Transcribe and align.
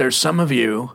there's 0.00 0.16
some 0.16 0.40
of 0.40 0.50
you, 0.50 0.92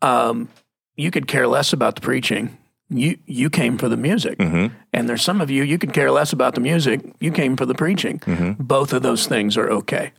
um, 0.00 0.48
you 0.96 1.10
could 1.10 1.26
care 1.28 1.46
less 1.46 1.72
about 1.74 1.94
the 1.96 2.00
preaching. 2.00 2.56
You 2.88 3.18
you 3.26 3.48
came 3.50 3.78
for 3.78 3.88
the 3.88 3.96
music, 3.96 4.38
Mm-hmm. 4.38 4.74
and 4.92 5.08
there's 5.08 5.22
some 5.22 5.40
of 5.42 5.50
you 5.50 5.62
you 5.62 5.78
could 5.78 5.92
care 5.92 6.10
less 6.10 6.32
about 6.32 6.54
the 6.54 6.60
music. 6.60 7.00
You 7.20 7.30
came 7.32 7.56
for 7.56 7.66
the 7.66 7.74
preaching. 7.74 8.18
Mm-hmm. 8.20 8.62
Both 8.64 8.92
of 8.92 9.02
those 9.02 9.26
things 9.26 9.56
are 9.56 9.70
okay. 9.70 10.12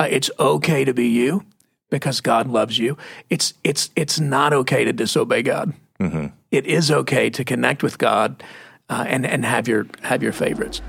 Uh, 0.00 0.08
it's 0.10 0.30
okay 0.38 0.84
to 0.84 0.92
be 0.94 1.06
you 1.08 1.42
because 1.90 2.20
God 2.20 2.46
loves 2.48 2.78
you. 2.78 2.96
It's 3.30 3.54
it's 3.64 3.90
it's 3.96 4.20
not 4.20 4.52
okay 4.52 4.84
to 4.84 4.92
disobey 4.92 5.42
God. 5.42 5.72
Mm-hmm. 6.00 6.26
It 6.50 6.66
is 6.66 6.90
okay 6.90 7.30
to 7.30 7.44
connect 7.44 7.82
with 7.82 7.98
God 7.98 8.42
uh, 8.88 9.04
and 9.08 9.26
and 9.26 9.44
have 9.44 9.66
your 9.68 9.86
have 10.02 10.22
your 10.22 10.32
favorites. 10.32 10.80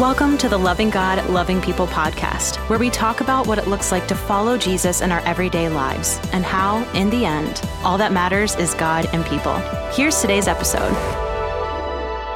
Welcome 0.00 0.36
to 0.38 0.50
the 0.50 0.58
Loving 0.58 0.90
God, 0.90 1.26
Loving 1.30 1.58
People 1.58 1.86
podcast, 1.86 2.56
where 2.68 2.78
we 2.78 2.90
talk 2.90 3.22
about 3.22 3.46
what 3.46 3.56
it 3.56 3.66
looks 3.66 3.90
like 3.90 4.06
to 4.08 4.14
follow 4.14 4.58
Jesus 4.58 5.00
in 5.00 5.10
our 5.10 5.20
everyday 5.20 5.70
lives 5.70 6.20
and 6.34 6.44
how, 6.44 6.86
in 6.92 7.08
the 7.08 7.24
end, 7.24 7.62
all 7.82 7.96
that 7.96 8.12
matters 8.12 8.54
is 8.56 8.74
God 8.74 9.08
and 9.14 9.24
people. 9.24 9.56
Here's 9.92 10.20
today's 10.20 10.48
episode. 10.48 10.92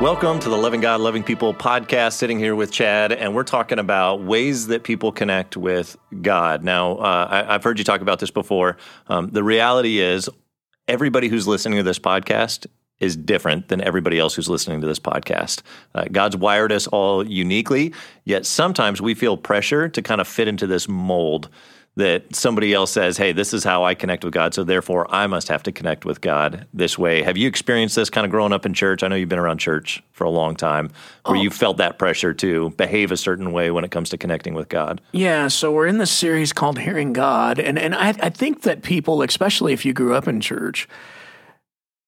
Welcome 0.01 0.41
to 0.41 0.49
the 0.49 0.57
Loving 0.57 0.81
God, 0.81 1.03
Loving 1.03 1.23
People 1.23 1.53
podcast. 1.53 2.15
Sitting 2.15 2.39
here 2.39 2.57
with 2.57 2.73
Chad, 2.73 3.13
and 3.13 3.35
we're 3.35 3.45
talking 3.45 3.79
about 3.79 4.23
ways 4.23 4.69
that 4.69 4.83
people 4.83 5.13
connect 5.13 5.55
with 5.55 5.99
God. 6.23 6.65
Now, 6.65 6.97
uh, 6.97 7.29
I, 7.31 7.55
I've 7.57 7.63
heard 7.63 7.77
you 7.77 7.85
talk 7.85 8.01
about 8.01 8.21
this 8.21 8.31
before. 8.31 8.79
Um, 9.09 9.29
the 9.33 9.45
reality 9.45 10.01
is, 10.01 10.31
everybody 10.89 11.29
who's 11.29 11.47
listening 11.47 11.77
to 11.77 11.83
this 11.83 11.99
podcast 11.99 12.67
is 13.01 13.17
different 13.17 13.69
than 13.69 13.81
everybody 13.81 14.19
else 14.19 14.35
who's 14.35 14.49
listening 14.49 14.81
to 14.81 14.87
this 14.87 15.01
podcast. 15.01 15.63
Uh, 15.95 16.05
God's 16.13 16.37
wired 16.37 16.71
us 16.71 16.87
all 16.87 17.27
uniquely, 17.27 17.93
yet 18.25 18.47
sometimes 18.47 19.01
we 19.01 19.15
feel 19.15 19.37
pressure 19.37 19.89
to 19.89 20.03
kind 20.03 20.21
of 20.21 20.29
fit 20.29 20.47
into 20.47 20.67
this 20.67 20.89
mold 20.89 21.49
that 21.97 22.35
somebody 22.35 22.73
else 22.73 22.93
says, 22.93 23.17
hey, 23.17 23.33
this 23.33 23.53
is 23.53 23.65
how 23.65 23.85
I 23.85 23.95
connect 23.95 24.25
with 24.25 24.33
God, 24.33 24.55
so 24.55 24.63
therefore 24.63 25.13
I 25.13 25.27
must 25.27 25.49
have 25.49 25.63
to 25.65 25.73
connect 25.73 26.05
with 26.05 26.21
God 26.21 26.67
this 26.73 26.97
way. 26.97 27.23
Have 27.23 27.37
you 27.37 27.49
experienced 27.49 27.97
this 27.97 28.09
kind 28.09 28.25
of 28.25 28.31
growing 28.31 28.53
up 28.53 28.65
in 28.65 28.75
church? 28.75 29.03
I 29.03 29.09
know 29.09 29.17
you've 29.17 29.29
been 29.29 29.41
around 29.41 29.59
church 29.59 30.03
for 30.13 30.25
a 30.25 30.31
long 30.31 30.55
time, 30.55 30.91
where 31.27 31.37
you 31.37 31.51
felt 31.51 31.79
that 31.79 31.99
pressure 31.99 32.33
to 32.35 32.71
behave 32.71 33.11
a 33.11 33.17
certain 33.17 33.51
way 33.53 33.73
when 33.73 33.85
it 33.85 33.91
comes 33.91 34.09
to 34.11 34.19
connecting 34.19 34.55
with 34.55 34.69
God. 34.69 35.01
Yeah, 35.13 35.49
so 35.49 35.73
we're 35.73 35.89
in 35.89 35.99
this 35.99 36.13
series 36.13 36.53
called 36.53 36.79
Hearing 36.79 37.13
God, 37.13 37.59
and 37.59 37.79
and 37.79 37.95
I, 37.95 38.11
I 38.21 38.31
think 38.31 38.63
that 38.63 38.83
people, 38.83 39.21
especially 39.23 39.73
if 39.73 39.85
you 39.85 39.93
grew 39.93 40.15
up 40.15 40.29
in 40.29 40.41
church, 40.41 40.89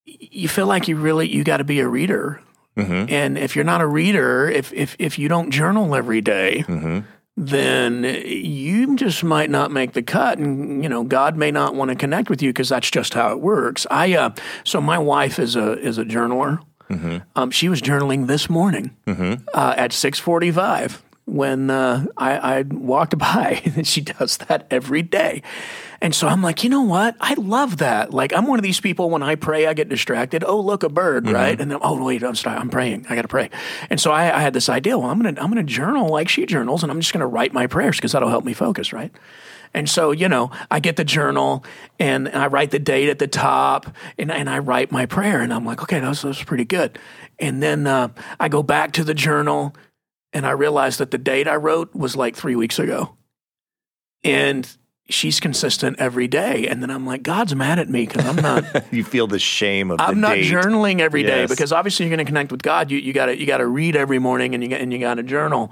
you 0.05 0.47
feel 0.47 0.67
like 0.67 0.87
you 0.87 0.95
really 0.95 1.27
you 1.29 1.43
got 1.43 1.57
to 1.57 1.63
be 1.63 1.79
a 1.79 1.87
reader, 1.87 2.41
and 2.75 3.37
if 3.37 3.55
you're 3.55 3.65
not 3.65 3.81
a 3.81 3.87
reader, 3.87 4.49
if 4.49 4.73
if 4.73 4.95
if 4.99 5.19
you 5.19 5.27
don't 5.29 5.51
journal 5.51 5.95
every 5.95 6.21
day, 6.21 6.63
then 7.35 8.03
you 8.25 8.95
just 8.95 9.23
might 9.23 9.49
not 9.49 9.71
make 9.71 9.93
the 9.93 10.03
cut, 10.03 10.37
and 10.39 10.83
you 10.83 10.89
know 10.89 11.03
God 11.03 11.35
may 11.37 11.51
not 11.51 11.75
want 11.75 11.89
to 11.89 11.95
connect 11.95 12.29
with 12.29 12.41
you 12.41 12.49
because 12.49 12.69
that's 12.69 12.89
just 12.91 13.13
how 13.13 13.31
it 13.31 13.39
works. 13.39 13.85
I 13.89 14.13
uh, 14.13 14.31
so 14.63 14.81
my 14.81 14.97
wife 14.97 15.39
is 15.39 15.55
a 15.55 15.77
is 15.79 15.97
a 15.97 16.03
journaler. 16.05 16.59
Um, 17.35 17.49
she 17.49 17.69
was 17.69 17.81
journaling 17.81 18.27
this 18.27 18.49
morning 18.49 18.95
uh, 19.53 19.73
at 19.77 19.93
six 19.93 20.19
forty 20.19 20.51
five 20.51 21.01
when 21.25 21.69
uh, 21.71 22.05
I, 22.17 22.57
I 22.59 22.61
walked 22.63 23.17
by. 23.29 23.61
and 23.75 23.87
she 23.87 24.01
does 24.01 24.37
that 24.37 24.67
every 24.69 25.01
day, 25.01 25.41
and 26.03 26.13
so 26.13 26.27
I'm 26.27 26.43
like, 26.43 26.63
you 26.63 26.69
know 26.69 26.81
what? 26.81 27.15
I 27.21 27.33
love 27.35 27.77
that. 27.77 28.13
Like 28.13 28.33
I'm 28.33 28.45
one 28.45 28.59
of 28.59 28.63
these 28.63 28.81
people 28.81 29.09
when 29.09 29.23
I 29.23 29.35
pray, 29.35 29.65
I 29.65 29.73
get 29.73 29.87
distracted. 29.87 30.43
Oh, 30.43 30.59
look, 30.59 30.83
a 30.83 30.89
bird, 30.89 31.29
right? 31.29 31.59
And 31.59 31.71
then 31.71 31.79
oh 31.81 32.03
wait, 32.03 32.21
I'm 32.23 32.35
sorry, 32.35 32.57
I'm 32.57 32.69
praying. 32.69 33.07
I 33.09 33.15
got 33.15 33.23
to 33.23 33.27
pray. 33.29 33.49
And 33.89 33.99
so 33.99 34.11
I, 34.11 34.37
I 34.37 34.41
had 34.41 34.53
this 34.53 34.67
idea. 34.67 34.99
Well, 34.99 35.09
I'm 35.09 35.19
gonna 35.19 35.41
I'm 35.41 35.47
gonna 35.47 35.63
journal 35.63 36.09
like 36.09 36.27
she 36.27 36.45
journals, 36.45 36.83
and 36.83 36.91
I'm 36.91 36.99
just 36.99 37.13
gonna 37.13 37.25
write 37.25 37.53
my 37.53 37.67
prayers 37.67 37.95
because 37.95 38.11
that'll 38.11 38.29
help 38.29 38.43
me 38.43 38.53
focus, 38.53 38.91
right? 38.91 39.11
And 39.73 39.89
so, 39.89 40.11
you 40.11 40.29
know, 40.29 40.51
I 40.69 40.79
get 40.79 40.97
the 40.97 41.03
journal 41.03 41.65
and 41.99 42.29
I 42.29 42.47
write 42.47 42.71
the 42.71 42.79
date 42.79 43.09
at 43.09 43.17
the 43.17 43.27
top 43.27 43.87
and, 44.19 44.31
and 44.31 44.49
I 44.49 44.59
write 44.59 44.91
my 44.91 45.07
prayer. 45.07 45.41
And 45.41 45.51
I'm 45.51 45.65
like, 45.65 45.81
okay, 45.81 45.99
that's, 45.99 46.23
was 46.23 46.43
pretty 46.43 46.65
good. 46.65 46.99
And 47.39 47.63
then 47.63 47.87
uh, 47.87 48.09
I 48.39 48.49
go 48.49 48.61
back 48.61 48.91
to 48.93 49.03
the 49.03 49.15
journal 49.15 49.75
and 50.31 50.45
I 50.45 50.51
realize 50.51 50.97
that 50.97 51.09
the 51.09 51.17
date 51.17 51.47
I 51.47 51.55
wrote 51.55 51.95
was 51.95 52.15
like 52.15 52.35
three 52.35 52.55
weeks 52.55 52.77
ago. 52.77 53.15
And 54.23 54.69
she's 55.09 55.39
consistent 55.39 55.97
every 55.99 56.27
day. 56.27 56.67
And 56.67 56.81
then 56.81 56.89
I'm 56.89 57.05
like, 57.05 57.23
God's 57.23 57.53
mad 57.55 57.77
at 57.79 57.89
me 57.89 58.05
because 58.05 58.25
I'm 58.25 58.35
not. 58.37 58.63
You 58.93 59.03
feel 59.03 59.27
the 59.27 59.39
shame 59.39 59.91
of 59.91 59.99
I'm 59.99 60.19
not 60.21 60.35
date. 60.35 60.51
journaling 60.51 60.99
every 60.99 61.23
day 61.23 61.41
Yes. 61.41 61.49
because 61.49 61.71
obviously 61.71 62.05
you're 62.05 62.15
going 62.15 62.25
to 62.25 62.29
connect 62.29 62.51
with 62.51 62.61
God. 62.61 62.91
You 62.91 62.97
you 62.99 63.11
got 63.13 63.25
to 63.27 63.37
you 63.39 63.45
got 63.45 63.57
to 63.57 63.67
read 63.67 63.95
every 63.95 64.19
morning 64.19 64.53
and 64.53 64.63
you 64.63 64.69
got, 64.69 64.81
and 64.81 64.93
you 64.93 64.99
got 64.99 65.15
to 65.15 65.23
journal. 65.23 65.71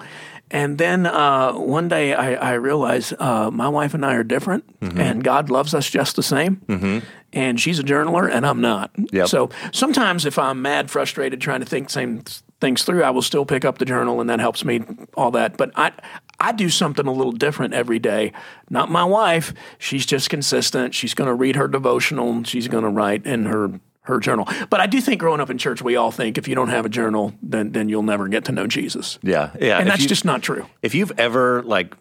And 0.54 0.78
then 0.78 1.06
uh, 1.06 1.54
one 1.54 1.88
day 1.88 2.14
I, 2.14 2.34
I 2.34 2.54
realized 2.56 3.14
uh, 3.20 3.50
my 3.52 3.70
wife 3.70 3.94
and 3.94 4.06
I 4.06 4.16
are 4.16 4.24
different, 4.24 4.66
Mm-hmm. 4.82 5.00
and 5.00 5.24
God 5.24 5.50
loves 5.50 5.74
us 5.74 5.90
just 5.90 6.16
the 6.18 6.24
same. 6.24 7.04
And 7.34 7.58
she's 7.62 7.80
a 7.80 7.84
journaler, 7.84 8.30
and 8.30 8.46
I'm 8.46 8.60
not. 8.60 8.92
Yep. 9.14 9.28
So 9.30 9.50
sometimes 9.72 10.26
if 10.26 10.38
I'm 10.38 10.62
mad, 10.62 10.92
frustrated, 10.92 11.40
trying 11.40 11.62
to 11.62 11.66
think 11.66 11.90
same 11.90 12.24
things 12.62 12.84
through, 12.84 13.04
I 13.04 13.10
will 13.10 13.22
still 13.22 13.46
pick 13.46 13.66
up 13.66 13.80
the 13.80 13.86
journal, 13.86 14.22
and 14.22 14.30
that 14.30 14.40
helps 14.40 14.64
me 14.64 14.82
all 15.16 15.32
that. 15.32 15.58
But 15.58 15.72
I 15.76 15.92
I 16.40 16.52
do 16.54 16.70
something 16.70 17.06
a 17.08 17.12
little 17.12 17.34
different 17.34 17.74
every 17.74 18.00
day. 18.00 18.32
Not 18.70 18.90
my 18.90 19.04
wife. 19.04 19.54
She's 19.80 20.06
just 20.06 20.30
consistent. 20.30 20.96
She's 20.96 21.14
going 21.14 21.28
to 21.28 21.34
read 21.34 21.56
her 21.58 21.68
devotional. 21.68 22.32
and 22.32 22.48
She's 22.48 22.68
going 22.68 22.84
to 22.84 22.90
write 22.90 23.26
in 23.26 23.46
her 23.48 23.72
her 24.04 24.20
journal. 24.20 24.48
But 24.70 24.80
I 24.80 24.88
do 24.88 25.00
think 25.02 25.20
growing 25.20 25.42
up 25.42 25.50
in 25.52 25.58
church, 25.60 25.82
we 25.84 25.96
all 25.96 26.10
think 26.12 26.38
if 26.40 26.48
you 26.48 26.56
don't 26.56 26.70
have 26.70 26.86
a 26.86 26.90
journal, 26.90 27.34
then 27.44 27.72
then 27.72 27.90
you'll 27.90 28.02
never 28.04 28.28
get 28.28 28.46
to 28.46 28.52
know 28.52 28.66
Jesus. 28.68 29.20
Yeah, 29.22 29.52
yeah. 29.60 29.78
And 29.80 29.88
If 29.88 29.94
that's 29.96 30.06
just 30.08 30.26
not 30.26 30.42
true. 30.42 30.66
if 30.82 30.96
you've 30.96 31.12
ever 31.20 31.62
like 31.64 31.96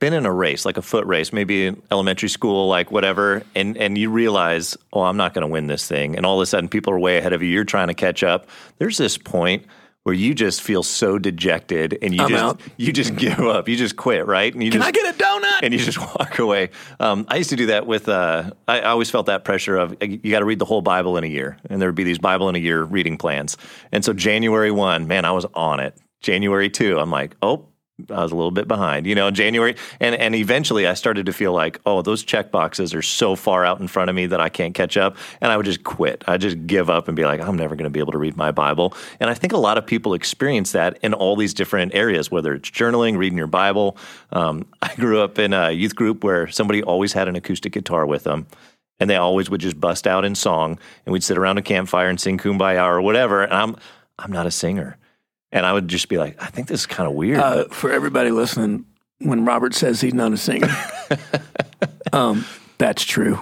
been 0.00 0.12
in 0.12 0.26
a 0.26 0.32
race 0.32 0.66
like 0.66 0.76
a 0.76 0.82
foot 0.82 1.06
race 1.06 1.32
maybe 1.32 1.66
in 1.66 1.80
elementary 1.90 2.28
school 2.28 2.68
like 2.68 2.90
whatever 2.90 3.42
and 3.54 3.76
and 3.78 3.96
you 3.96 4.10
realize 4.10 4.76
oh 4.92 5.00
i'm 5.02 5.16
not 5.16 5.32
going 5.32 5.40
to 5.42 5.46
win 5.48 5.66
this 5.68 5.86
thing 5.88 6.14
and 6.16 6.26
all 6.26 6.38
of 6.38 6.42
a 6.42 6.46
sudden 6.46 6.68
people 6.68 6.92
are 6.92 6.98
way 6.98 7.16
ahead 7.16 7.32
of 7.32 7.42
you 7.42 7.48
you're 7.48 7.64
trying 7.64 7.88
to 7.88 7.94
catch 7.94 8.22
up 8.22 8.46
there's 8.78 8.98
this 8.98 9.16
point 9.16 9.64
where 10.04 10.14
you 10.14 10.34
just 10.34 10.62
feel 10.62 10.82
so 10.82 11.18
dejected 11.18 11.98
and 12.02 12.14
you 12.14 12.22
I'm 12.22 12.28
just 12.28 12.44
out. 12.44 12.60
you 12.76 12.92
just 12.92 13.16
give 13.16 13.40
up 13.40 13.68
you 13.68 13.76
just 13.76 13.96
quit 13.96 14.26
right 14.26 14.52
and 14.52 14.62
you 14.62 14.70
Can 14.70 14.80
just 14.82 14.88
I 14.88 14.92
get 14.92 15.14
a 15.14 15.18
donut? 15.22 15.60
and 15.62 15.72
you 15.74 15.80
just 15.80 15.98
walk 16.18 16.38
away. 16.38 16.70
Um, 17.00 17.24
I 17.28 17.36
used 17.36 17.50
to 17.50 17.56
do 17.56 17.66
that 17.66 17.86
with. 17.86 18.08
Uh, 18.08 18.50
I, 18.68 18.80
I 18.80 18.90
always 18.90 19.10
felt 19.10 19.26
that 19.26 19.44
pressure 19.44 19.76
of 19.76 19.92
uh, 19.92 20.04
you 20.04 20.30
got 20.30 20.40
to 20.40 20.44
read 20.44 20.58
the 20.58 20.64
whole 20.66 20.82
Bible 20.82 21.16
in 21.16 21.24
a 21.24 21.28
year, 21.28 21.56
and 21.68 21.80
there 21.80 21.88
would 21.88 21.94
be 21.96 22.04
these 22.04 22.18
Bible 22.18 22.48
in 22.48 22.54
a 22.54 22.58
year 22.58 22.82
reading 22.84 23.16
plans. 23.16 23.56
And 23.92 24.04
so 24.04 24.12
January 24.12 24.70
one, 24.70 25.06
man, 25.08 25.24
I 25.24 25.32
was 25.32 25.46
on 25.54 25.80
it. 25.80 25.96
January 26.20 26.68
two, 26.70 26.98
I'm 26.98 27.10
like, 27.10 27.34
oh. 27.42 27.66
I 28.10 28.22
was 28.22 28.32
a 28.32 28.34
little 28.34 28.50
bit 28.50 28.66
behind, 28.66 29.06
you 29.06 29.14
know, 29.14 29.28
in 29.28 29.34
January. 29.34 29.76
And, 30.00 30.16
and 30.16 30.34
eventually 30.34 30.84
I 30.86 30.94
started 30.94 31.26
to 31.26 31.32
feel 31.32 31.52
like, 31.52 31.80
oh, 31.86 32.02
those 32.02 32.24
check 32.24 32.50
boxes 32.50 32.92
are 32.92 33.02
so 33.02 33.36
far 33.36 33.64
out 33.64 33.78
in 33.78 33.86
front 33.86 34.10
of 34.10 34.16
me 34.16 34.26
that 34.26 34.40
I 34.40 34.48
can't 34.48 34.74
catch 34.74 34.96
up. 34.96 35.16
And 35.40 35.52
I 35.52 35.56
would 35.56 35.66
just 35.66 35.84
quit. 35.84 36.24
I'd 36.26 36.40
just 36.40 36.66
give 36.66 36.90
up 36.90 37.06
and 37.06 37.16
be 37.16 37.24
like, 37.24 37.40
I'm 37.40 37.56
never 37.56 37.76
going 37.76 37.84
to 37.84 37.90
be 37.90 38.00
able 38.00 38.10
to 38.10 38.18
read 38.18 38.36
my 38.36 38.50
Bible. 38.50 38.94
And 39.20 39.30
I 39.30 39.34
think 39.34 39.52
a 39.52 39.58
lot 39.58 39.78
of 39.78 39.86
people 39.86 40.12
experience 40.12 40.72
that 40.72 40.98
in 41.02 41.14
all 41.14 41.36
these 41.36 41.54
different 41.54 41.94
areas, 41.94 42.32
whether 42.32 42.52
it's 42.52 42.68
journaling, 42.68 43.16
reading 43.16 43.38
your 43.38 43.46
Bible. 43.46 43.96
Um, 44.32 44.66
I 44.82 44.92
grew 44.96 45.20
up 45.20 45.38
in 45.38 45.52
a 45.52 45.70
youth 45.70 45.94
group 45.94 46.24
where 46.24 46.48
somebody 46.48 46.82
always 46.82 47.12
had 47.12 47.28
an 47.28 47.36
acoustic 47.36 47.72
guitar 47.72 48.06
with 48.06 48.24
them. 48.24 48.48
And 48.98 49.08
they 49.08 49.16
always 49.16 49.50
would 49.50 49.60
just 49.60 49.80
bust 49.80 50.06
out 50.06 50.24
in 50.24 50.36
song, 50.36 50.78
and 51.04 51.12
we'd 51.12 51.24
sit 51.24 51.36
around 51.36 51.58
a 51.58 51.62
campfire 51.62 52.08
and 52.08 52.20
sing 52.20 52.38
"Kumbaya" 52.38 52.86
or 52.86 53.02
whatever. 53.02 53.42
And 53.42 53.52
I'm, 53.52 53.76
I'm 54.20 54.30
not 54.30 54.46
a 54.46 54.52
singer, 54.52 54.96
and 55.54 55.64
I 55.64 55.72
would 55.72 55.88
just 55.88 56.08
be 56.08 56.18
like, 56.18 56.36
I 56.42 56.46
think 56.46 56.66
this 56.66 56.80
is 56.80 56.86
kind 56.86 57.08
of 57.08 57.14
weird. 57.14 57.38
Uh, 57.38 57.64
for 57.68 57.90
everybody 57.90 58.30
listening, 58.30 58.84
when 59.20 59.46
Robert 59.46 59.72
says 59.72 60.00
he's 60.00 60.12
not 60.12 60.32
a 60.32 60.36
singer, 60.36 60.68
um, 62.12 62.44
that's 62.76 63.04
true. 63.04 63.38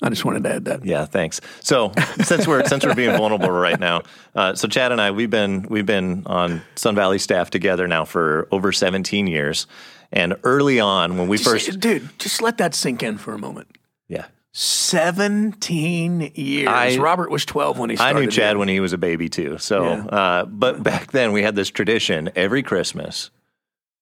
I 0.00 0.10
just 0.10 0.24
wanted 0.24 0.44
to 0.44 0.54
add 0.54 0.64
that. 0.66 0.84
Yeah, 0.84 1.06
thanks. 1.06 1.40
So 1.60 1.92
since 2.22 2.46
we're 2.46 2.64
since 2.66 2.86
we're 2.86 2.94
being 2.94 3.16
vulnerable 3.16 3.50
right 3.50 3.80
now, 3.80 4.02
uh, 4.36 4.54
so 4.54 4.68
Chad 4.68 4.92
and 4.92 5.00
I 5.00 5.10
we've 5.10 5.30
been 5.30 5.62
we've 5.68 5.86
been 5.86 6.22
on 6.26 6.62
Sun 6.76 6.94
Valley 6.94 7.18
staff 7.18 7.50
together 7.50 7.88
now 7.88 8.04
for 8.04 8.46
over 8.52 8.70
17 8.70 9.26
years, 9.26 9.66
and 10.12 10.36
early 10.44 10.78
on 10.78 11.18
when 11.18 11.26
we 11.26 11.36
first 11.36 11.80
dude, 11.80 12.16
just 12.20 12.40
let 12.40 12.58
that 12.58 12.76
sink 12.76 13.02
in 13.02 13.18
for 13.18 13.34
a 13.34 13.38
moment. 13.38 13.76
yeah 14.06 14.26
17 14.52 16.32
years. 16.34 16.68
I- 16.68 16.96
Robert 16.98 17.30
was 17.30 17.44
12 17.44 17.78
when 17.78 17.90
he 17.90 17.94
I 17.96 18.10
started. 18.10 18.20
knew 18.20 18.30
Chad 18.30 18.56
it. 18.56 18.58
when 18.58 18.68
he 18.68 18.80
was 18.80 18.92
a 18.92 18.98
baby 18.98 19.28
too. 19.28 19.58
So, 19.58 19.84
Yeah. 19.84 20.04
uh, 20.06 20.44
but 20.46 20.82
back 20.82 21.12
then 21.12 21.32
we 21.32 21.42
had 21.42 21.54
this 21.56 21.70
tradition 21.70 22.30
every 22.36 22.62
Christmas, 22.62 23.30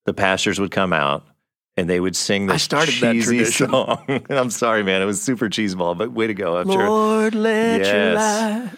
the 0.04 0.14
pastors 0.14 0.58
would 0.60 0.70
come 0.70 0.92
out. 0.92 1.24
And 1.78 1.90
they 1.90 2.00
would 2.00 2.16
sing 2.16 2.48
I 2.50 2.54
this 2.54 2.68
cheesy 2.68 3.44
song. 3.66 4.22
I'm 4.30 4.48
sorry, 4.48 4.82
man. 4.82 5.02
It 5.02 5.04
was 5.04 5.20
super 5.20 5.50
cheeseball, 5.50 5.98
but 5.98 6.10
way 6.10 6.26
to 6.26 6.32
go! 6.32 6.56
I'm 6.56 6.66
sure. 6.70 6.88
Lord, 6.88 7.34
let 7.34 7.80
your 7.80 7.84
Yes. 7.84 8.16
light, 8.16 8.70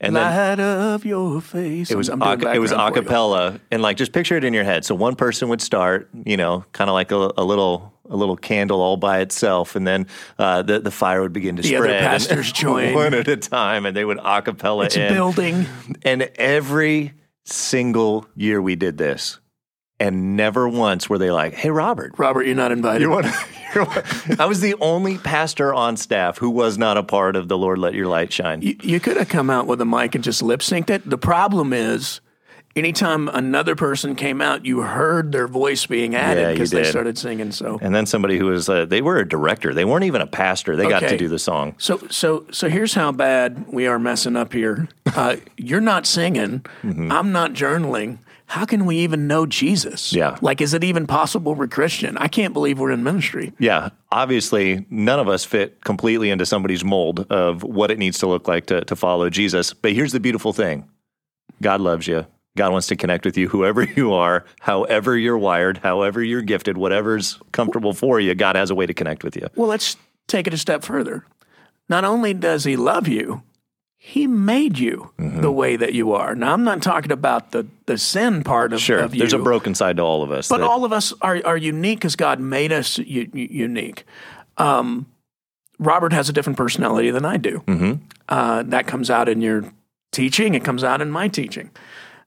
And 0.00 0.14
then 0.14 0.22
light 0.22 0.60
of 0.60 1.04
your 1.04 1.40
face. 1.40 1.90
It 1.90 1.96
was 1.96 2.08
I'm 2.08 2.22
a, 2.22 2.34
it 2.54 2.60
was 2.60 2.70
acapella, 2.70 3.58
and 3.72 3.82
like 3.82 3.96
just 3.96 4.12
picture 4.12 4.36
it 4.36 4.44
in 4.44 4.54
your 4.54 4.62
head. 4.62 4.84
So 4.84 4.94
one 4.94 5.16
person 5.16 5.48
would 5.48 5.60
start, 5.60 6.08
you 6.24 6.36
know, 6.36 6.64
kind 6.70 6.88
of 6.88 6.94
like 6.94 7.10
a, 7.10 7.32
a 7.36 7.42
little 7.42 7.92
a 8.10 8.16
little 8.16 8.36
candle 8.36 8.80
all 8.80 8.96
by 8.96 9.20
itself, 9.20 9.76
and 9.76 9.86
then 9.86 10.06
uh, 10.38 10.62
the 10.62 10.80
the 10.80 10.90
fire 10.90 11.22
would 11.22 11.32
begin 11.32 11.56
to 11.56 11.62
The 11.62 11.68
spread. 11.76 11.90
and- 11.90 12.06
pastors 12.06 12.52
join. 12.64 12.94
one 12.94 13.14
at 13.14 13.28
a 13.28 13.36
time, 13.36 13.86
and 13.86 13.96
they 13.96 14.04
would 14.04 14.18
acapella 14.18 14.86
It's 14.86 14.96
in. 14.96 15.10
a 15.10 15.14
building. 15.14 15.66
And 16.02 16.22
every 16.36 17.12
single 17.44 18.26
year 18.34 18.60
we 18.60 18.76
did 18.76 18.98
this, 18.98 19.38
And 19.98 20.36
never 20.36 20.68
once 20.68 21.08
were 21.08 21.18
they 21.18 21.30
like, 21.30 21.54
"Hey, 21.54 21.70
Robert, 21.70 22.12
Robert, 22.18 22.44
you're 22.46 22.54
not 22.54 22.72
invited. 22.72 23.02
you 23.02 23.10
want?" 23.10 23.26
I 24.40 24.46
was 24.46 24.60
the 24.60 24.74
only 24.80 25.18
pastor 25.18 25.72
on 25.74 25.96
staff 25.96 26.38
who 26.38 26.48
was 26.50 26.78
not 26.78 26.96
a 26.96 27.02
part 27.02 27.36
of 27.36 27.48
the 27.48 27.58
Lord 27.58 27.78
Let 27.78 27.92
Your 27.94 28.06
Light 28.06 28.32
Shine. 28.32 28.62
You, 28.62 28.74
you 28.82 29.00
could 29.00 29.16
have 29.18 29.28
come 29.28 29.50
out 29.50 29.66
with 29.66 29.80
a 29.80 29.84
mic 29.84 30.14
and 30.14 30.24
just 30.24 30.42
lip 30.42 30.60
synced 30.60 30.88
it. 30.90 31.08
The 31.08 31.18
problem 31.18 31.72
is, 31.74 32.20
anytime 32.76 33.28
another 33.28 33.74
person 33.74 34.14
came 34.14 34.40
out, 34.40 34.64
you 34.64 34.82
heard 34.82 35.32
their 35.32 35.48
voice 35.48 35.86
being 35.86 36.14
added 36.14 36.52
because 36.52 36.70
they 36.70 36.84
started 36.84 37.18
singing. 37.18 37.50
So, 37.50 37.78
and 37.80 37.94
then 37.94 38.06
somebody 38.06 38.38
who 38.38 38.46
was 38.46 38.68
uh, 38.68 38.84
they 38.84 39.02
were 39.02 39.16
a 39.18 39.28
director. 39.28 39.74
They 39.74 39.84
weren't 39.84 40.04
even 40.04 40.20
a 40.20 40.26
pastor. 40.26 40.76
They 40.76 40.88
got 40.88 41.00
to 41.00 41.16
do 41.16 41.28
the 41.28 41.38
song. 41.38 41.74
so, 41.78 41.98
so, 42.10 42.46
so 42.52 42.68
here's 42.68 42.94
how 42.94 43.12
bad 43.12 43.66
we 43.68 43.86
are 43.86 43.98
messing 43.98 44.36
up 44.36 44.52
here. 44.52 44.88
Uh, 45.06 45.36
you're 45.56 45.80
not 45.80 46.06
singing. 46.06 46.60
Mm-hmm. 46.82 47.10
I'm 47.10 47.32
not 47.32 47.52
journaling. 47.54 48.18
How 48.48 48.64
can 48.64 48.86
we 48.86 48.98
even 48.98 49.26
know 49.26 49.44
Jesus? 49.44 50.12
Yeah. 50.12 50.38
Like, 50.40 50.60
is 50.60 50.72
it 50.72 50.84
even 50.84 51.06
possible 51.06 51.54
we're 51.54 51.66
Christian? 51.66 52.16
I 52.16 52.28
can't 52.28 52.54
believe 52.54 52.78
we're 52.78 52.92
in 52.92 53.02
ministry. 53.02 53.52
Yeah, 53.58 53.88
obviously, 54.12 54.86
none 54.88 55.18
of 55.18 55.28
us 55.28 55.44
fit 55.44 55.82
completely 55.82 56.30
into 56.30 56.46
somebody's 56.46 56.84
mold 56.84 57.26
of 57.30 57.64
what 57.64 57.90
it 57.90 57.98
needs 57.98 58.18
to 58.18 58.28
look 58.28 58.46
like 58.46 58.66
to, 58.66 58.84
to 58.84 58.94
follow 58.94 59.30
Jesus. 59.30 59.72
But 59.72 59.94
here's 59.94 60.12
the 60.12 60.20
beautiful 60.20 60.52
thing 60.52 60.88
God 61.60 61.80
loves 61.80 62.06
you. 62.06 62.26
God 62.56 62.72
wants 62.72 62.86
to 62.88 62.96
connect 62.96 63.24
with 63.24 63.36
you, 63.36 63.48
whoever 63.48 63.82
you 63.96 64.12
are, 64.12 64.44
however 64.60 65.16
you're 65.16 65.38
wired, 65.38 65.78
however 65.78 66.22
you're 66.22 66.42
gifted, 66.42 66.76
whatever's 66.76 67.38
comfortable 67.52 67.92
for 67.92 68.18
you. 68.18 68.34
God 68.34 68.56
has 68.56 68.70
a 68.70 68.74
way 68.74 68.86
to 68.86 68.94
connect 68.94 69.22
with 69.22 69.36
you. 69.36 69.46
Well, 69.54 69.68
let's 69.68 69.96
take 70.26 70.46
it 70.46 70.54
a 70.54 70.58
step 70.58 70.82
further. 70.84 71.24
Not 71.88 72.04
only 72.04 72.34
does 72.34 72.64
he 72.64 72.74
love 72.76 73.06
you, 73.06 73.42
he 73.96 74.26
made 74.26 74.78
you 74.78 75.10
Mm-hmm. 75.18 75.40
the 75.40 75.50
way 75.50 75.76
that 75.76 75.92
you 75.94 76.12
are. 76.12 76.34
Now, 76.34 76.52
I'm 76.52 76.62
not 76.64 76.82
talking 76.82 77.10
about 77.10 77.50
the, 77.52 77.66
the 77.86 77.96
sin 77.98 78.44
part 78.44 78.72
of, 78.72 78.80
Sure, 78.80 78.98
of 79.00 79.14
you. 79.14 79.18
there's 79.20 79.32
a 79.32 79.38
broken 79.38 79.74
side 79.74 79.96
to 79.96 80.02
all 80.02 80.22
of 80.22 80.30
us. 80.30 80.48
But 80.48 80.58
that- 80.58 80.66
all 80.66 80.84
of 80.84 80.92
us 80.92 81.12
are, 81.22 81.40
are 81.44 81.56
unique 81.56 81.98
because 82.00 82.16
God 82.16 82.38
made 82.40 82.70
us 82.72 82.98
u- 82.98 83.28
u- 83.32 83.48
unique. 83.50 84.04
Um, 84.58 85.06
Robert 85.78 86.12
has 86.12 86.28
a 86.28 86.32
different 86.32 86.56
personality 86.56 87.10
than 87.10 87.24
I 87.24 87.36
do. 87.38 87.62
Mm-hmm. 87.66 88.04
Uh, 88.28 88.62
that 88.64 88.86
comes 88.86 89.10
out 89.10 89.28
in 89.28 89.40
your 89.40 89.64
teaching, 90.12 90.54
it 90.54 90.64
comes 90.64 90.82
out 90.84 91.02
in 91.02 91.10
my 91.10 91.28
teaching. 91.28 91.70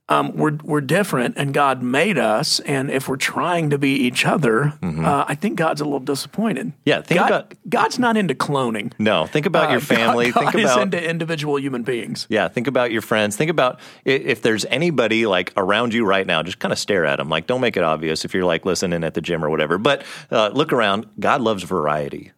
Um, 0.10 0.36
we're, 0.36 0.58
we're 0.64 0.82
different, 0.82 1.36
and 1.38 1.54
God 1.54 1.84
made 1.84 2.18
us. 2.18 2.60
And 2.62 2.90
if 2.90 3.08
we're 3.08 3.16
trying 3.16 3.70
to 3.70 3.78
be 3.78 3.92
each 3.92 4.26
other, 4.26 4.74
uh, 4.84 5.26
I 5.28 5.36
think 5.36 5.56
God's 5.58 5.82
a 5.82 5.86
little 5.86 6.00
disappointed. 6.00 6.68
Mm-hmm. 6.68 6.80
Yeah, 6.86 7.02
think 7.02 7.20
God, 7.20 7.30
about- 7.30 7.54
God's 7.70 8.00
not 8.00 8.18
into 8.18 8.34
cloning. 8.34 8.92
no, 8.98 9.28
think 9.28 9.46
about 9.46 9.70
your 9.70 9.78
Uh, 9.78 9.82
family. 9.82 10.32
God, 10.32 10.40
think 10.42 10.54
God 10.54 10.60
is 10.60 10.72
about 10.72 10.82
into 10.82 11.10
individual 11.10 11.60
human 11.60 11.84
beings. 11.84 12.26
Yeah, 12.30 12.48
think 12.48 12.68
about 12.68 12.92
your 12.92 13.02
friends. 13.04 13.36
Think 13.38 13.52
about 13.52 13.80
i- 14.06 14.10
if 14.10 14.42
there's 14.42 14.66
anybody 14.66 15.26
like 15.28 15.54
around 15.56 15.94
you 15.94 16.06
right 16.06 16.26
now, 16.26 16.42
just 16.44 16.60
kind 16.60 16.72
of 16.72 16.80
stare 16.80 17.06
at 17.06 17.18
them. 17.18 17.30
Like, 17.30 17.46
don't 17.46 17.62
make 17.62 17.78
it 17.78 17.84
obvious 17.84 18.26
if 18.26 18.34
you're 18.34 18.46
like 18.46 18.66
listening 18.66 19.04
at 19.04 19.14
the 19.14 19.22
gym 19.22 19.46
or 19.46 19.50
whatever. 19.50 19.78
But 19.78 20.04
uh, 20.32 20.50
look 20.54 20.74
around. 20.74 21.06
God 21.20 21.42
loves 21.42 21.62
variety. 21.64 22.32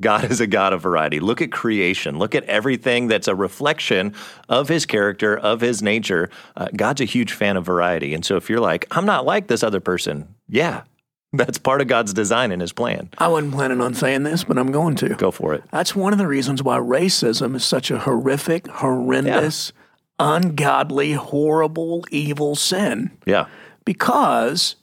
God 0.00 0.30
is 0.30 0.40
a 0.40 0.46
God 0.46 0.72
of 0.72 0.82
variety. 0.82 1.20
Look 1.20 1.40
at 1.40 1.52
creation. 1.52 2.18
Look 2.18 2.34
at 2.34 2.44
everything 2.44 3.06
that's 3.06 3.28
a 3.28 3.34
reflection 3.34 4.14
of 4.48 4.68
his 4.68 4.86
character, 4.86 5.36
of 5.36 5.60
his 5.60 5.82
nature. 5.82 6.30
Uh, 6.56 6.68
God's 6.74 7.00
a 7.00 7.04
huge 7.04 7.32
fan 7.32 7.56
of 7.56 7.64
variety. 7.64 8.12
And 8.12 8.24
so 8.24 8.36
if 8.36 8.50
you're 8.50 8.60
like, 8.60 8.86
I'm 8.90 9.06
not 9.06 9.24
like 9.24 9.46
this 9.46 9.62
other 9.62 9.80
person, 9.80 10.34
yeah, 10.48 10.82
that's 11.32 11.58
part 11.58 11.80
of 11.80 11.86
God's 11.86 12.12
design 12.12 12.50
and 12.50 12.60
his 12.60 12.72
plan. 12.72 13.08
I 13.18 13.28
wasn't 13.28 13.54
planning 13.54 13.80
on 13.80 13.94
saying 13.94 14.24
this, 14.24 14.44
but 14.44 14.58
I'm 14.58 14.72
going 14.72 14.96
to. 14.96 15.10
Go 15.10 15.30
for 15.30 15.54
it. 15.54 15.62
That's 15.70 15.94
one 15.94 16.12
of 16.12 16.18
the 16.18 16.26
reasons 16.26 16.62
why 16.62 16.78
racism 16.78 17.54
is 17.54 17.64
such 17.64 17.90
a 17.90 17.98
horrific, 18.00 18.66
horrendous, 18.66 19.72
ungodly, 20.18 21.12
horrible, 21.12 22.04
evil 22.10 22.56
sin. 22.56 23.12
Yeah. 23.26 23.46
Because 23.84 24.76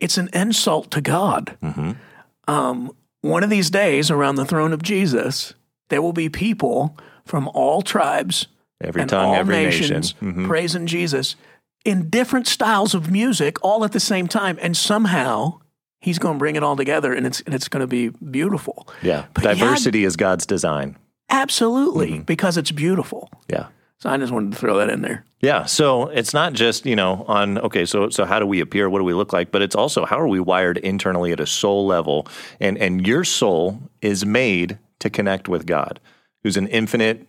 it's 0.00 0.18
an 0.18 0.30
insult 0.32 0.90
to 0.92 1.00
God. 1.00 1.56
Um, 2.48 2.94
one 3.22 3.42
of 3.44 3.50
these 3.50 3.70
days, 3.70 4.10
around 4.10 4.36
the 4.36 4.44
throne 4.44 4.72
of 4.72 4.82
Jesus, 4.82 5.54
there 5.88 6.02
will 6.02 6.12
be 6.12 6.28
people 6.28 6.96
from 7.24 7.48
all 7.54 7.82
tribes 7.82 8.46
Every 8.80 9.00
and 9.02 9.10
tongue, 9.10 9.26
all 9.30 9.34
every 9.34 9.56
nations 9.56 10.14
nation. 10.20 10.44
Mhm. 10.44 10.46
praising 10.48 10.86
Jesus 10.86 11.34
in 11.84 12.08
different 12.10 12.46
styles 12.46 12.94
of 12.94 13.10
music, 13.10 13.62
all 13.64 13.84
at 13.84 13.92
the 13.92 14.00
same 14.00 14.28
time, 14.28 14.58
and 14.60 14.76
somehow. 14.76 15.60
He's 16.02 16.18
going 16.20 16.34
to 16.34 16.38
bring 16.38 16.54
it 16.56 16.62
all 16.62 16.76
together, 16.76 17.12
and 17.14 17.26
it's 17.26 17.40
and 17.46 17.54
it's 17.54 17.66
going 17.68 17.80
to 17.80 17.86
be 17.88 18.10
beautiful. 18.30 18.86
Yeah. 19.02 19.24
But 19.34 19.44
yeah, 19.44 19.54
Diversity 19.54 20.04
is 20.04 20.14
God's 20.14 20.46
design. 20.46 20.96
Absolutely, 21.30 22.10
Mm-hmm. 22.12 22.22
because 22.22 22.56
it's 22.56 22.70
beautiful. 22.70 23.28
Yeah. 23.48 23.66
So 23.98 24.10
I 24.10 24.18
just 24.18 24.32
wanted 24.32 24.52
to 24.52 24.58
throw 24.58 24.76
that 24.78 24.90
in 24.90 25.00
there. 25.00 25.24
Yeah, 25.40 25.64
so 25.64 26.08
it's 26.08 26.34
not 26.34 26.52
just 26.52 26.86
you 26.86 26.96
know 26.96 27.24
on 27.28 27.58
okay, 27.58 27.84
so 27.84 28.10
so 28.10 28.24
how 28.24 28.38
do 28.38 28.46
we 28.46 28.60
appear? 28.60 28.90
What 28.90 28.98
do 28.98 29.04
we 29.04 29.14
look 29.14 29.32
like? 29.32 29.50
But 29.50 29.62
it's 29.62 29.76
also 29.76 30.04
how 30.04 30.20
are 30.20 30.28
we 30.28 30.40
wired 30.40 30.78
internally 30.78 31.32
at 31.32 31.40
a 31.40 31.46
soul 31.46 31.86
level? 31.86 32.26
And 32.60 32.76
and 32.78 33.06
your 33.06 33.24
soul 33.24 33.80
is 34.02 34.26
made 34.26 34.78
to 34.98 35.10
connect 35.10 35.48
with 35.48 35.66
God, 35.66 36.00
who's 36.42 36.56
an 36.56 36.68
infinite 36.68 37.26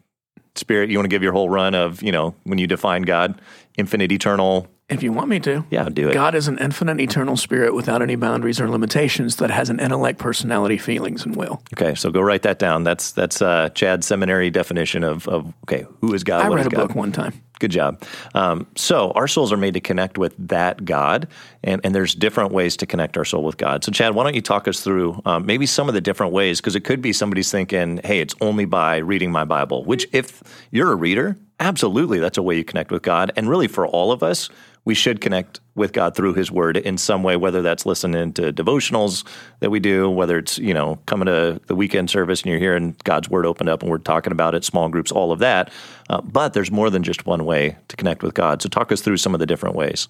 spirit. 0.55 0.89
You 0.89 0.97
want 0.97 1.05
to 1.05 1.09
give 1.09 1.23
your 1.23 1.33
whole 1.33 1.49
run 1.49 1.75
of 1.75 2.01
you 2.01 2.11
know 2.11 2.35
when 2.43 2.57
you 2.57 2.67
define 2.67 3.03
God, 3.03 3.39
infinite, 3.77 4.11
eternal. 4.11 4.67
If 4.89 5.03
you 5.03 5.11
want 5.11 5.27
me 5.27 5.41
to. 5.41 5.65
Yeah, 5.69 5.89
do 5.89 6.07
it. 6.07 6.13
God 6.13 6.33
is 6.33 6.47
an 6.47 6.57
infinite, 6.59 7.01
eternal 7.01 7.35
spirit 7.35 7.75
without 7.75 8.01
any 8.01 8.15
boundaries 8.15 8.61
or 8.61 8.69
limitations 8.69 9.35
that 9.35 9.51
has 9.51 9.69
an 9.69 9.81
intellect, 9.81 10.17
personality, 10.17 10.77
feelings, 10.77 11.25
and 11.25 11.35
will. 11.35 11.61
Okay, 11.73 11.93
so 11.93 12.09
go 12.09 12.21
write 12.21 12.43
that 12.43 12.57
down. 12.57 12.83
That's 12.83 13.11
that's 13.11 13.41
uh, 13.41 13.67
Chad's 13.69 14.07
seminary 14.07 14.49
definition 14.49 15.03
of 15.03 15.27
of 15.27 15.53
okay, 15.63 15.85
who 15.99 16.13
is 16.13 16.23
God? 16.23 16.45
I 16.45 16.47
read 16.55 16.67
a 16.67 16.69
God? 16.69 16.87
book 16.87 16.95
one 16.95 17.11
time. 17.11 17.33
Good 17.59 17.71
job. 17.71 18.03
Um, 18.35 18.67
so 18.75 19.11
our 19.11 19.27
souls 19.27 19.51
are 19.51 19.57
made 19.57 19.73
to 19.73 19.79
connect 19.79 20.17
with 20.17 20.35
that 20.47 20.85
God, 20.85 21.27
and, 21.63 21.81
and 21.83 21.95
there's 21.95 22.13
different 22.13 22.51
ways 22.51 22.77
to 22.77 22.85
connect 22.85 23.17
our 23.17 23.25
soul 23.25 23.43
with 23.43 23.57
God. 23.57 23.83
So 23.83 23.91
Chad, 23.91 24.13
why 24.13 24.23
don't 24.23 24.35
you 24.35 24.41
talk 24.41 24.67
us 24.67 24.81
through 24.81 25.21
um, 25.25 25.45
maybe 25.45 25.65
some 25.65 25.87
of 25.87 25.95
the 25.95 26.01
different 26.01 26.33
ways? 26.33 26.61
Because 26.61 26.75
it 26.75 26.81
could 26.81 27.01
be 27.01 27.13
somebody's 27.13 27.51
thinking, 27.51 27.99
"Hey, 28.03 28.19
it's 28.19 28.35
only 28.41 28.65
by 28.65 28.97
reading 28.97 29.31
my 29.31 29.43
Bible." 29.43 29.83
Which, 29.85 30.07
if 30.11 30.43
you're 30.69 30.91
a 30.91 30.95
reader, 30.95 31.35
absolutely, 31.59 32.19
that's 32.19 32.37
a 32.37 32.43
way 32.43 32.57
you 32.57 32.63
connect 32.63 32.91
with 32.91 33.01
God. 33.01 33.31
And 33.35 33.49
really, 33.49 33.67
for 33.67 33.87
all 33.87 34.11
of 34.11 34.21
us, 34.21 34.49
we 34.87 34.95
should 34.95 35.19
connect 35.19 35.59
with 35.75 35.91
God 35.91 36.15
through 36.15 36.35
His 36.35 36.49
Word 36.49 36.77
in 36.77 36.97
some 36.97 37.21
way, 37.21 37.35
whether 37.35 37.61
that's 37.61 37.85
listening 37.85 38.31
to 38.31 38.53
devotionals 38.53 39.27
that 39.59 39.69
we 39.69 39.81
do, 39.81 40.09
whether 40.09 40.37
it's 40.37 40.57
you 40.59 40.73
know 40.73 40.97
coming 41.05 41.25
to 41.25 41.59
the 41.67 41.75
weekend 41.75 42.09
service 42.09 42.41
and 42.41 42.49
you're 42.49 42.59
hearing 42.59 42.95
God's 43.03 43.29
Word 43.29 43.45
opened 43.45 43.67
up 43.67 43.81
and 43.81 43.91
we're 43.91 43.97
talking 43.97 44.31
about 44.31 44.55
it, 44.55 44.63
small 44.63 44.87
groups, 44.87 45.11
all 45.11 45.33
of 45.33 45.39
that. 45.39 45.71
Uh, 46.09 46.21
but 46.21 46.53
there's 46.53 46.71
more 46.71 46.89
than 46.89 47.03
just 47.03 47.25
one 47.25 47.43
way 47.43 47.75
to 47.89 47.97
connect 47.97 48.23
with 48.23 48.33
God. 48.33 48.61
So 48.61 48.69
talk 48.69 48.93
us 48.93 49.01
through 49.01 49.17
some 49.17 49.33
of 49.33 49.41
the 49.41 49.45
different 49.45 49.75
ways. 49.75 50.07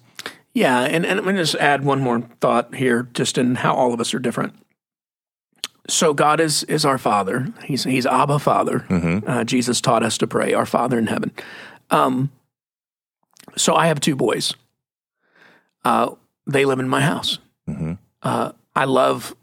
Yeah, 0.54 0.82
and, 0.82 1.04
and 1.04 1.18
I'm 1.18 1.24
going 1.24 1.34
to 1.34 1.42
just 1.42 1.56
add 1.56 1.84
one 1.84 2.00
more 2.00 2.20
thought 2.40 2.76
here, 2.76 3.08
just 3.14 3.36
in 3.36 3.56
how 3.56 3.74
all 3.74 3.92
of 3.92 4.00
us 4.00 4.14
are 4.14 4.20
different. 4.20 4.54
So 5.88 6.14
God 6.14 6.38
is 6.38 6.62
is 6.64 6.84
our 6.84 6.98
Father. 6.98 7.52
He's 7.64 7.82
He's 7.82 8.06
Abba 8.06 8.38
Father. 8.38 8.86
Uh, 9.26 9.42
Jesus 9.42 9.80
taught 9.80 10.04
us 10.04 10.18
to 10.18 10.28
pray, 10.28 10.54
Our 10.54 10.66
Father 10.66 11.00
in 11.00 11.08
heaven. 11.08 11.32
Um, 11.90 12.30
so 13.56 13.74
I 13.74 13.88
have 13.88 13.98
two 13.98 14.14
boys. 14.14 14.54
Uh, 15.84 16.14
they 16.46 16.64
live 16.64 16.80
in 16.80 16.88
my 16.88 17.00
house. 17.00 17.38
Uh, 18.22 18.52
I 18.74 18.84
love 18.84 19.34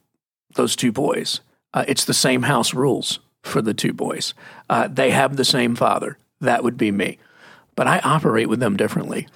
those 0.56 0.76
two 0.76 0.92
boys. 0.92 1.42
Uh, 1.74 1.86
it's 1.88 2.06
the 2.06 2.14
same 2.14 2.44
house 2.44 2.74
rules 2.74 3.20
for 3.44 3.62
the 3.62 3.74
two 3.74 3.94
boys. 3.94 4.34
Uh, 4.70 4.88
they 4.88 5.12
have 5.12 5.36
the 5.38 5.46
same 5.46 5.76
father. 5.76 6.18
That 6.42 6.64
would 6.64 6.78
be 6.78 6.92
me. 6.92 7.20
But 7.76 7.88
I 7.88 8.00
operate 8.00 8.50
with 8.50 8.60
them 8.60 8.78
differently 8.78 9.28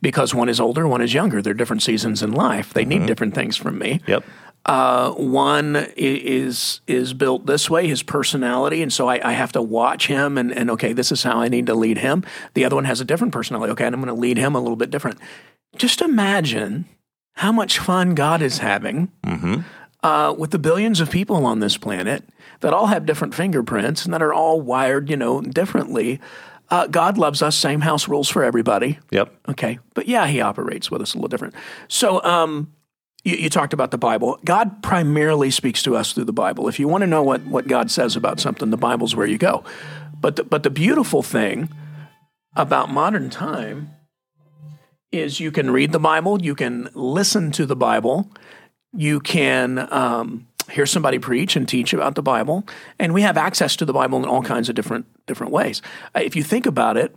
because 0.00 0.34
one 0.34 0.48
is 0.48 0.60
older, 0.60 0.86
one 0.86 1.02
is 1.02 1.12
younger. 1.12 1.42
They're 1.42 1.54
different 1.54 1.82
seasons 1.82 2.22
in 2.22 2.32
life. 2.32 2.72
They 2.72 2.84
need 2.84 3.06
different 3.06 3.34
things 3.34 3.56
from 3.56 3.78
me. 3.78 4.00
Yep. 4.06 4.24
Uh, 4.64 5.12
one 5.12 5.86
is 5.96 6.80
is 6.86 7.14
built 7.14 7.46
this 7.46 7.70
way, 7.70 7.88
his 7.88 8.02
personality, 8.02 8.82
and 8.82 8.92
so 8.92 9.08
I, 9.08 9.30
I 9.30 9.32
have 9.32 9.52
to 9.52 9.62
watch 9.62 10.08
him 10.08 10.36
and, 10.36 10.52
and 10.52 10.70
okay, 10.72 10.92
this 10.92 11.10
is 11.10 11.22
how 11.22 11.40
I 11.40 11.48
need 11.48 11.66
to 11.66 11.74
lead 11.74 11.98
him. 11.98 12.22
The 12.54 12.64
other 12.64 12.76
one 12.76 12.84
has 12.84 13.00
a 13.00 13.04
different 13.04 13.32
personality. 13.32 13.72
Okay, 13.72 13.86
and 13.86 13.94
I'm 13.94 14.02
going 14.02 14.14
to 14.14 14.20
lead 14.20 14.36
him 14.36 14.54
a 14.54 14.60
little 14.60 14.76
bit 14.76 14.90
different. 14.90 15.18
Just 15.78 16.00
imagine 16.00 16.86
how 17.34 17.52
much 17.52 17.78
fun 17.78 18.14
God 18.14 18.42
is 18.42 18.58
having 18.58 19.10
uh, 20.02 20.34
with 20.36 20.50
the 20.50 20.58
billions 20.58 21.00
of 21.00 21.10
people 21.10 21.46
on 21.46 21.60
this 21.60 21.76
planet 21.76 22.24
that 22.60 22.74
all 22.74 22.86
have 22.86 23.06
different 23.06 23.34
fingerprints 23.34 24.04
and 24.04 24.12
that 24.12 24.22
are 24.22 24.34
all 24.34 24.60
wired, 24.60 25.08
you 25.08 25.16
know, 25.16 25.40
differently. 25.40 26.20
Uh, 26.70 26.86
God 26.86 27.16
loves 27.16 27.40
us, 27.40 27.56
same 27.56 27.80
house 27.80 28.08
rules 28.08 28.28
for 28.28 28.42
everybody. 28.44 28.98
Yep. 29.10 29.32
Okay. 29.50 29.78
But 29.94 30.06
yeah, 30.06 30.26
he 30.26 30.40
operates 30.40 30.90
with 30.90 31.00
us 31.00 31.14
a 31.14 31.16
little 31.16 31.28
different. 31.28 31.54
So, 31.86 32.22
um, 32.24 32.72
you, 33.24 33.36
you 33.36 33.50
talked 33.50 33.72
about 33.72 33.90
the 33.90 33.98
Bible. 33.98 34.38
God 34.44 34.82
primarily 34.82 35.50
speaks 35.50 35.82
to 35.84 35.96
us 35.96 36.12
through 36.12 36.24
the 36.24 36.32
Bible. 36.32 36.68
If 36.68 36.78
you 36.78 36.88
want 36.88 37.02
to 37.02 37.06
know 37.06 37.22
what, 37.22 37.44
what 37.44 37.68
God 37.68 37.90
says 37.90 38.16
about 38.16 38.40
something, 38.40 38.70
the 38.70 38.76
Bible's 38.76 39.16
where 39.16 39.26
you 39.26 39.38
go. 39.38 39.64
But 40.20 40.36
the, 40.36 40.44
but 40.44 40.62
the 40.62 40.70
beautiful 40.70 41.22
thing 41.22 41.70
about 42.54 42.90
modern 42.90 43.30
time 43.30 43.90
is 45.12 45.40
you 45.40 45.50
can 45.50 45.70
read 45.70 45.92
the 45.92 45.98
Bible, 45.98 46.42
you 46.42 46.54
can 46.54 46.88
listen 46.94 47.50
to 47.52 47.66
the 47.66 47.76
Bible, 47.76 48.30
you 48.92 49.20
can 49.20 49.92
um, 49.92 50.46
hear 50.70 50.86
somebody 50.86 51.18
preach 51.18 51.56
and 51.56 51.68
teach 51.68 51.92
about 51.92 52.14
the 52.14 52.22
Bible, 52.22 52.64
and 52.98 53.14
we 53.14 53.22
have 53.22 53.36
access 53.36 53.76
to 53.76 53.84
the 53.84 53.92
Bible 53.92 54.18
in 54.18 54.24
all 54.24 54.42
kinds 54.42 54.68
of 54.68 54.74
different 54.74 55.06
different 55.26 55.52
ways. 55.52 55.82
Uh, 56.14 56.20
If 56.20 56.36
you 56.36 56.42
think 56.42 56.66
about 56.66 56.96
it, 56.96 57.14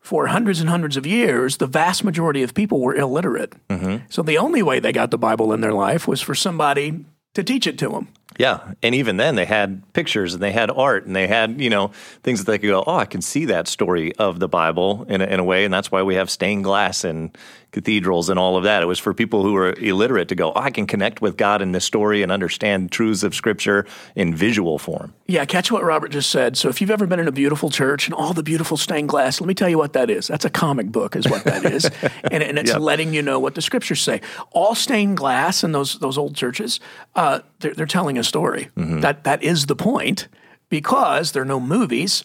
for 0.00 0.26
hundreds 0.26 0.60
and 0.60 0.68
hundreds 0.68 0.98
of 0.98 1.06
years, 1.06 1.56
the 1.56 1.66
vast 1.66 2.04
majority 2.04 2.42
of 2.42 2.52
people 2.52 2.80
were 2.80 2.94
illiterate. 2.94 3.54
Mm-hmm. 3.70 4.04
So 4.10 4.22
the 4.22 4.36
only 4.36 4.62
way 4.62 4.78
they 4.78 4.92
got 4.92 5.10
the 5.10 5.18
Bible 5.18 5.52
in 5.54 5.62
their 5.62 5.72
life 5.72 6.06
was 6.06 6.20
for 6.20 6.34
somebody 6.34 7.06
to 7.32 7.42
teach 7.42 7.66
it 7.66 7.78
to 7.78 7.88
them. 7.88 8.08
Yeah, 8.36 8.72
and 8.82 8.96
even 8.96 9.16
then 9.16 9.36
they 9.36 9.44
had 9.44 9.92
pictures 9.92 10.34
and 10.34 10.42
they 10.42 10.50
had 10.50 10.70
art 10.70 11.06
and 11.06 11.14
they 11.14 11.28
had 11.28 11.60
you 11.60 11.70
know 11.70 11.88
things 12.22 12.44
that 12.44 12.50
they 12.50 12.58
could 12.58 12.68
go, 12.68 12.82
oh, 12.84 12.96
I 12.96 13.04
can 13.04 13.22
see 13.22 13.44
that 13.46 13.68
story 13.68 14.14
of 14.16 14.40
the 14.40 14.48
Bible 14.48 15.04
in 15.08 15.20
a, 15.20 15.24
in 15.24 15.40
a 15.40 15.44
way, 15.44 15.64
and 15.64 15.72
that's 15.72 15.92
why 15.92 16.02
we 16.02 16.16
have 16.16 16.28
stained 16.28 16.64
glass 16.64 17.04
and 17.04 17.36
cathedrals 17.74 18.30
and 18.30 18.38
all 18.38 18.56
of 18.56 18.62
that. 18.62 18.82
It 18.82 18.86
was 18.86 18.98
for 18.98 19.12
people 19.12 19.42
who 19.42 19.52
were 19.52 19.74
illiterate 19.74 20.28
to 20.28 20.34
go, 20.34 20.52
oh, 20.54 20.60
I 20.60 20.70
can 20.70 20.86
connect 20.86 21.20
with 21.20 21.36
God 21.36 21.60
in 21.60 21.72
this 21.72 21.84
story 21.84 22.22
and 22.22 22.30
understand 22.30 22.92
truths 22.92 23.22
of 23.22 23.34
Scripture 23.34 23.84
in 24.14 24.34
visual 24.34 24.78
form. 24.78 25.12
Yeah, 25.26 25.44
catch 25.44 25.72
what 25.72 25.82
Robert 25.82 26.08
just 26.12 26.30
said. 26.30 26.56
So 26.56 26.68
if 26.68 26.80
you've 26.80 26.90
ever 26.90 27.06
been 27.06 27.18
in 27.18 27.26
a 27.26 27.32
beautiful 27.32 27.70
church 27.70 28.06
and 28.06 28.14
all 28.14 28.32
the 28.32 28.44
beautiful 28.44 28.76
stained 28.76 29.08
glass, 29.08 29.40
let 29.40 29.48
me 29.48 29.54
tell 29.54 29.68
you 29.68 29.76
what 29.76 29.92
that 29.94 30.08
is. 30.08 30.28
That's 30.28 30.44
a 30.44 30.50
comic 30.50 30.86
book, 30.86 31.16
is 31.16 31.28
what 31.28 31.44
that 31.44 31.64
is, 31.64 31.84
and, 32.30 32.42
and, 32.42 32.58
it's 32.58 32.70
yep. 32.70 32.80
letting 32.80 33.12
you 33.12 33.20
know 33.20 33.40
what 33.40 33.56
the 33.56 33.62
Scriptures 33.62 34.00
say. 34.00 34.20
All 34.52 34.74
stained 34.74 35.16
glass 35.16 35.64
in 35.64 35.72
those 35.72 35.98
those 35.98 36.16
old 36.16 36.36
churches, 36.36 36.78
uh, 37.16 37.40
they're, 37.58 37.74
they're 37.74 37.86
telling 37.86 38.18
a 38.18 38.24
story. 38.24 38.70
Mm-hmm. 38.76 39.00
That 39.00 39.24
that 39.24 39.42
is 39.42 39.66
the 39.66 39.76
point 39.76 40.28
because 40.68 41.32
there 41.32 41.42
are 41.42 41.46
no 41.46 41.60
movies. 41.60 42.24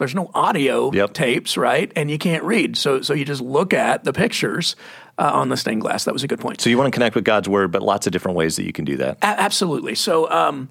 There's 0.00 0.14
no 0.14 0.30
audio 0.34 0.90
yep. 0.92 1.12
tapes, 1.12 1.56
right? 1.56 1.92
And 1.94 2.10
you 2.10 2.18
can't 2.18 2.42
read. 2.42 2.76
So 2.76 3.00
so 3.02 3.14
you 3.14 3.24
just 3.24 3.40
look 3.40 3.72
at 3.72 4.02
the 4.02 4.12
pictures 4.12 4.74
uh, 5.18 5.30
on 5.32 5.50
the 5.50 5.56
stained 5.56 5.82
glass. 5.82 6.04
That 6.04 6.12
was 6.12 6.24
a 6.24 6.28
good 6.28 6.40
point. 6.40 6.60
So 6.60 6.68
you 6.70 6.78
want 6.78 6.92
to 6.92 6.96
connect 6.96 7.14
with 7.14 7.24
God's 7.24 7.48
word, 7.48 7.70
but 7.70 7.82
lots 7.82 8.06
of 8.06 8.12
different 8.12 8.36
ways 8.36 8.56
that 8.56 8.64
you 8.64 8.72
can 8.72 8.84
do 8.84 8.96
that. 8.96 9.18
A- 9.22 9.26
absolutely. 9.26 9.94
So 9.94 10.28
um, 10.30 10.70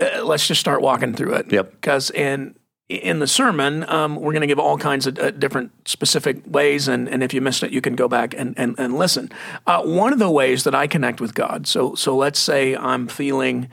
uh, 0.00 0.24
let's 0.24 0.46
just 0.46 0.60
start 0.60 0.80
walking 0.80 1.14
through 1.14 1.34
it. 1.34 1.52
Yep. 1.52 1.72
Because 1.72 2.10
in 2.10 2.54
in 2.88 3.18
the 3.18 3.26
sermon, 3.26 3.88
um, 3.88 4.14
we're 4.14 4.32
going 4.32 4.42
to 4.42 4.46
give 4.46 4.60
all 4.60 4.78
kinds 4.78 5.08
of 5.08 5.18
uh, 5.18 5.32
different 5.32 5.72
specific 5.88 6.42
ways, 6.46 6.86
and, 6.86 7.08
and 7.08 7.22
if 7.22 7.34
you 7.34 7.40
missed 7.40 7.64
it, 7.64 7.72
you 7.72 7.80
can 7.80 7.96
go 7.96 8.06
back 8.06 8.32
and, 8.32 8.54
and, 8.56 8.76
and 8.78 8.96
listen. 8.96 9.28
Uh, 9.66 9.82
one 9.82 10.12
of 10.12 10.20
the 10.20 10.30
ways 10.30 10.62
that 10.62 10.74
I 10.74 10.86
connect 10.86 11.20
with 11.20 11.34
God, 11.34 11.66
so 11.66 11.96
so 11.96 12.16
let's 12.16 12.38
say 12.38 12.76
I'm 12.76 13.08
feeling 13.08 13.68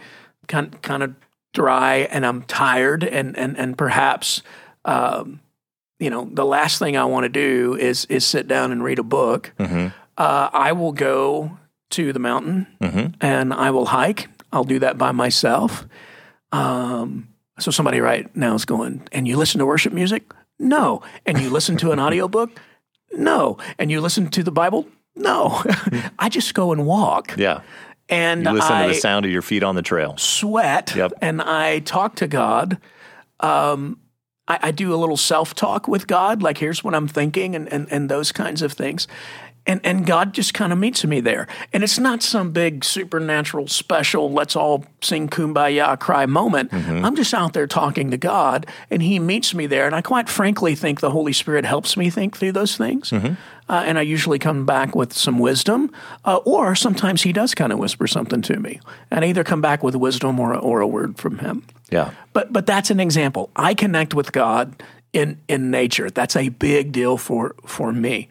kind 0.48 0.82
kind 0.82 1.04
of 1.04 1.16
dry 1.54 2.08
and 2.12 2.26
I'm 2.26 2.44
tired, 2.44 3.04
and 3.04 3.38
and 3.38 3.58
and 3.58 3.78
perhaps 3.78 4.42
um, 4.86 5.40
you 6.00 6.10
know 6.10 6.28
the 6.32 6.46
last 6.46 6.80
thing 6.80 6.98
I 6.98 7.06
want 7.06 7.24
to 7.24 7.30
do 7.30 7.76
is 7.76 8.06
is 8.06 8.26
sit 8.26 8.48
down 8.48 8.72
and 8.72 8.84
read 8.84 9.00
a 9.00 9.04
book. 9.04 9.54
Mm-hmm. 9.60 9.88
Uh, 10.18 10.50
I 10.52 10.74
will 10.74 10.92
go 10.92 11.58
to 11.92 12.14
the 12.14 12.20
mountain 12.20 12.68
mm-hmm. 12.82 13.14
and 13.22 13.54
I 13.54 13.72
will 13.72 13.86
hike. 13.86 14.28
I'll 14.52 14.64
do 14.64 14.80
that 14.80 14.98
by 14.98 15.12
myself. 15.12 15.88
Um, 16.52 17.30
so 17.60 17.72
somebody 17.72 18.00
right 18.00 18.34
now 18.36 18.56
is 18.56 18.66
going, 18.66 19.08
and 19.12 19.28
you 19.28 19.38
listen 19.38 19.60
to 19.60 19.66
worship 19.66 19.94
music? 19.94 20.32
No. 20.60 21.02
And 21.26 21.40
you 21.40 21.50
listen 21.50 21.78
to 21.78 21.92
an 21.92 22.00
audiobook? 22.00 22.52
No. 23.12 23.58
And 23.78 23.92
you 23.92 24.02
listen 24.02 24.30
to 24.30 24.44
the 24.44 24.52
Bible? 24.52 24.88
No. 25.16 25.64
I 26.20 26.30
just 26.30 26.54
go 26.54 26.72
and 26.72 26.86
walk. 26.86 27.36
Yeah. 27.38 27.62
And 28.14 28.44
you 28.44 28.52
listen 28.52 28.72
I 28.72 28.88
to 28.88 28.94
the 28.94 29.00
sound 29.00 29.26
of 29.26 29.32
your 29.32 29.42
feet 29.42 29.64
on 29.64 29.76
the 29.76 29.82
trail. 29.82 30.16
Sweat. 30.18 30.96
Yep. 30.96 31.14
And 31.22 31.42
I 31.42 31.80
talk 31.80 32.16
to 32.18 32.28
God. 32.28 32.78
Um, 33.40 34.00
I, 34.48 34.60
I, 34.62 34.72
do 34.72 34.94
a 34.94 34.98
little 34.98 35.18
self 35.18 35.54
talk 35.56 35.88
with 35.88 36.08
God, 36.08 36.42
like 36.42 36.58
here's 36.58 36.84
what 36.84 36.94
I'm 36.94 37.08
thinking, 37.08 37.56
and, 37.56 37.72
and, 37.72 37.88
and 37.92 38.10
those 38.10 38.32
kinds 38.32 38.62
of 38.62 38.74
things. 38.74 39.08
And, 39.66 39.80
and 39.84 40.06
God 40.06 40.34
just 40.34 40.54
kind 40.54 40.74
of 40.74 40.80
meets 40.80 41.06
me 41.06 41.22
there. 41.22 41.48
And 41.72 41.84
it's 41.84 41.98
not 41.98 42.22
some 42.22 42.52
big 42.52 42.84
supernatural 42.84 43.68
special, 43.68 44.32
let's 44.32 44.56
all 44.56 44.86
sing 45.02 45.30
kumbaya, 45.30 45.98
cry 46.00 46.26
moment. 46.26 46.72
Mm-hmm. 46.72 47.06
I'm 47.06 47.16
just 47.16 47.34
out 47.34 47.54
there 47.54 47.68
talking 47.68 48.12
to 48.12 48.18
God, 48.18 48.68
and 48.90 49.02
He 49.02 49.20
meets 49.20 49.54
me 49.54 49.66
there. 49.66 49.86
And 49.86 49.96
I 49.96 50.02
quite 50.02 50.28
frankly 50.28 50.76
think 50.76 51.00
the 51.00 51.12
Holy 51.12 51.32
Spirit 51.32 51.64
helps 51.64 51.96
me 51.96 52.10
think 52.10 52.38
through 52.38 52.52
those 52.52 52.76
things. 52.76 53.12
Mm-hmm. 53.12 53.34
Uh, 53.70 53.84
and 53.86 53.98
I 53.98 54.02
usually 54.02 54.38
come 54.38 54.66
back 54.66 54.96
with 54.96 55.14
some 55.14 55.40
wisdom, 55.40 55.92
uh, 56.26 56.38
or 56.44 56.76
sometimes 56.76 57.22
He 57.22 57.32
does 57.32 57.56
kind 57.56 57.72
of 57.72 57.80
whisper 57.80 58.06
something 58.06 58.42
to 58.42 58.60
me. 58.60 58.82
And 59.10 59.24
I 59.24 59.30
either 59.30 59.46
come 59.46 59.62
back 59.62 59.82
with 59.82 59.96
wisdom 59.96 60.42
or, 60.42 60.54
or 60.56 60.82
a 60.82 60.88
word 60.88 61.18
from 61.18 61.40
Him. 61.40 61.64
Yeah. 61.90 62.12
But, 62.34 62.52
but 62.52 62.66
that's 62.66 62.90
an 62.90 63.00
example. 63.00 63.50
I 63.56 63.76
connect 63.76 64.14
with 64.14 64.34
God 64.34 64.84
in, 65.14 65.40
in 65.48 65.72
nature. 65.72 66.10
That's 66.10 66.36
a 66.36 66.50
big 66.50 66.92
deal 66.92 67.18
for, 67.18 67.56
for 67.66 67.94
me 67.94 68.28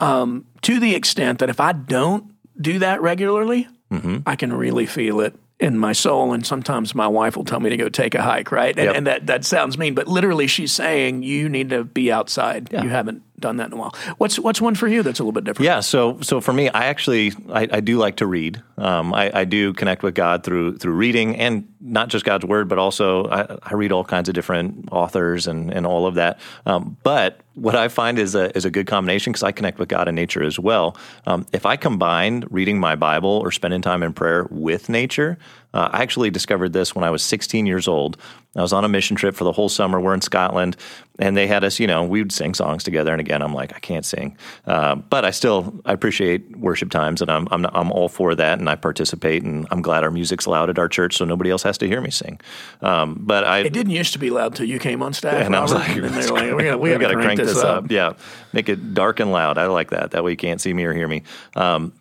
um, 0.00 0.46
to 0.62 0.80
the 0.80 0.94
extent 0.94 1.38
that 1.38 1.50
if 1.50 1.60
I 1.60 1.72
don't 1.72 2.32
do 2.60 2.80
that 2.80 3.00
regularly, 3.02 3.68
mm-hmm. 3.90 4.18
I 4.26 4.36
can 4.36 4.52
really 4.52 4.86
feel 4.86 5.20
it 5.20 5.34
in 5.58 5.78
my 5.78 5.92
soul. 5.92 6.32
And 6.32 6.44
sometimes 6.44 6.94
my 6.94 7.06
wife 7.06 7.36
will 7.36 7.44
tell 7.44 7.60
me 7.60 7.70
to 7.70 7.76
go 7.76 7.88
take 7.88 8.14
a 8.14 8.22
hike, 8.22 8.50
right? 8.50 8.76
And, 8.76 8.86
yep. 8.86 8.96
and 8.96 9.06
that, 9.06 9.26
that 9.26 9.44
sounds 9.44 9.76
mean, 9.76 9.94
but 9.94 10.08
literally 10.08 10.46
she's 10.46 10.72
saying 10.72 11.22
you 11.22 11.48
need 11.48 11.70
to 11.70 11.84
be 11.84 12.10
outside. 12.10 12.70
Yeah. 12.72 12.82
You 12.82 12.88
haven't 12.88 13.22
done 13.40 13.56
that 13.56 13.68
in 13.68 13.72
a 13.72 13.76
while. 13.76 13.94
What's 14.18 14.38
what's 14.38 14.60
one 14.60 14.74
for 14.74 14.88
you 14.88 15.02
that's 15.02 15.18
a 15.18 15.22
little 15.22 15.32
bit 15.32 15.44
different? 15.44 15.64
Yeah, 15.64 15.80
so 15.80 16.20
so 16.20 16.40
for 16.40 16.52
me, 16.52 16.68
I 16.68 16.86
actually 16.86 17.32
I, 17.52 17.68
I 17.72 17.80
do 17.80 17.98
like 17.98 18.16
to 18.16 18.26
read. 18.26 18.62
Um, 18.78 19.12
I, 19.12 19.30
I, 19.40 19.44
do 19.44 19.74
connect 19.74 20.02
with 20.02 20.14
God 20.14 20.42
through 20.42 20.78
through 20.78 20.94
reading, 20.94 21.36
and 21.36 21.68
not 21.80 22.08
just 22.08 22.24
God's 22.24 22.46
word, 22.46 22.68
but 22.68 22.78
also 22.78 23.26
I, 23.28 23.58
I 23.62 23.74
read 23.74 23.92
all 23.92 24.04
kinds 24.04 24.28
of 24.28 24.34
different 24.34 24.88
authors 24.90 25.46
and 25.46 25.70
and 25.72 25.86
all 25.86 26.06
of 26.06 26.14
that. 26.14 26.40
Um, 26.64 26.96
but 27.02 27.40
what 27.54 27.76
I 27.76 27.88
find 27.88 28.18
is 28.18 28.34
a 28.34 28.56
is 28.56 28.64
a 28.64 28.70
good 28.70 28.86
combination 28.86 29.32
because 29.32 29.42
I 29.42 29.52
connect 29.52 29.78
with 29.78 29.88
God 29.88 30.08
and 30.08 30.16
nature 30.16 30.42
as 30.42 30.58
well. 30.58 30.96
Um, 31.26 31.46
if 31.52 31.66
I 31.66 31.76
combine 31.76 32.44
reading 32.50 32.80
my 32.80 32.96
Bible 32.96 33.30
or 33.30 33.50
spending 33.50 33.82
time 33.82 34.02
in 34.02 34.12
prayer 34.12 34.46
with 34.50 34.88
nature, 34.88 35.38
uh, 35.72 35.88
I 35.92 36.02
actually 36.02 36.30
discovered 36.30 36.72
this 36.72 36.94
when 36.94 37.04
I 37.04 37.10
was 37.10 37.22
16 37.22 37.66
years 37.66 37.86
old. 37.88 38.16
I 38.56 38.62
was 38.62 38.72
on 38.72 38.84
a 38.84 38.88
mission 38.88 39.16
trip 39.16 39.36
for 39.36 39.44
the 39.44 39.52
whole 39.52 39.68
summer. 39.68 40.00
We're 40.00 40.14
in 40.14 40.22
Scotland, 40.22 40.76
and 41.20 41.36
they 41.36 41.46
had 41.46 41.62
us. 41.62 41.78
You 41.78 41.86
know, 41.86 42.02
we 42.02 42.20
would 42.20 42.32
sing 42.32 42.54
songs 42.54 42.82
together. 42.82 43.12
And 43.12 43.20
again, 43.20 43.42
I'm 43.42 43.54
like, 43.54 43.72
I 43.76 43.78
can't 43.78 44.04
sing, 44.04 44.36
uh, 44.66 44.96
but 44.96 45.24
I 45.24 45.30
still 45.30 45.80
I 45.84 45.92
appreciate 45.92 46.56
worship 46.56 46.90
times, 46.90 47.22
and 47.22 47.30
I'm, 47.30 47.46
I'm 47.52 47.64
I'm 47.66 47.92
all 47.92 48.08
for 48.08 48.34
that, 48.34 48.58
and 48.58 48.68
I 48.68 48.74
participate, 48.74 49.44
and 49.44 49.68
I'm 49.70 49.82
glad 49.82 50.02
our 50.02 50.10
music's 50.10 50.48
loud 50.48 50.68
at 50.68 50.80
our 50.80 50.88
church, 50.88 51.16
so 51.16 51.24
nobody 51.24 51.50
else 51.50 51.62
has 51.62 51.78
to 51.78 51.86
hear 51.86 52.00
me 52.00 52.10
sing. 52.10 52.40
Um, 52.80 53.18
but 53.20 53.44
I 53.44 53.60
it 53.60 53.72
didn't 53.72 53.92
used 53.92 54.14
to 54.14 54.18
be 54.18 54.30
loud 54.30 54.56
till 54.56 54.66
you 54.66 54.80
came 54.80 55.00
on 55.00 55.12
staff, 55.12 55.46
and 55.46 55.54
I 55.54 55.60
was 55.60 55.72
like, 55.72 55.88
and 55.90 56.04
they're 56.12 56.28
like, 56.32 56.80
we 56.80 56.90
got 56.90 57.08
to 57.08 57.14
crank, 57.14 57.38
this 57.38 57.56
up. 57.56 57.84
up. 57.84 57.90
Yeah, 57.92 58.14
make 58.52 58.68
it 58.68 58.94
dark 58.94 59.20
and 59.20 59.30
loud. 59.30 59.58
I 59.58 59.66
like 59.66 59.90
that. 59.90 60.10
That 60.10 60.24
way 60.24 60.32
you 60.32 60.36
can't 60.36 60.60
see 60.60 60.74
me 60.74 60.84
or 60.84 60.92
hear 60.92 61.06
me. 61.06 61.22
Um, 61.54 61.92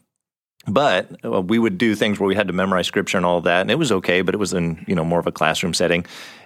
but 0.67 1.09
uh, 1.25 1.41
we 1.41 1.59
would 1.59 1.77
do 1.77 1.95
things 1.95 2.19
where 2.19 2.27
we 2.27 2.35
had 2.35 2.47
to 2.47 2.53
memorize 2.53 2.87
scripture 2.87 3.17
and 3.17 3.25
all 3.25 3.41
that, 3.41 3.61
and 3.61 3.71
it 3.71 3.75
was 3.75 3.91
okay. 3.91 4.21
But 4.21 4.35
it 4.35 4.37
was 4.37 4.53
in 4.53 4.83
you 4.87 4.95
know 4.95 5.05
more 5.05 5.19
of 5.19 5.27
a 5.27 5.31
classroom 5.31 5.73
setting. 5.73 6.05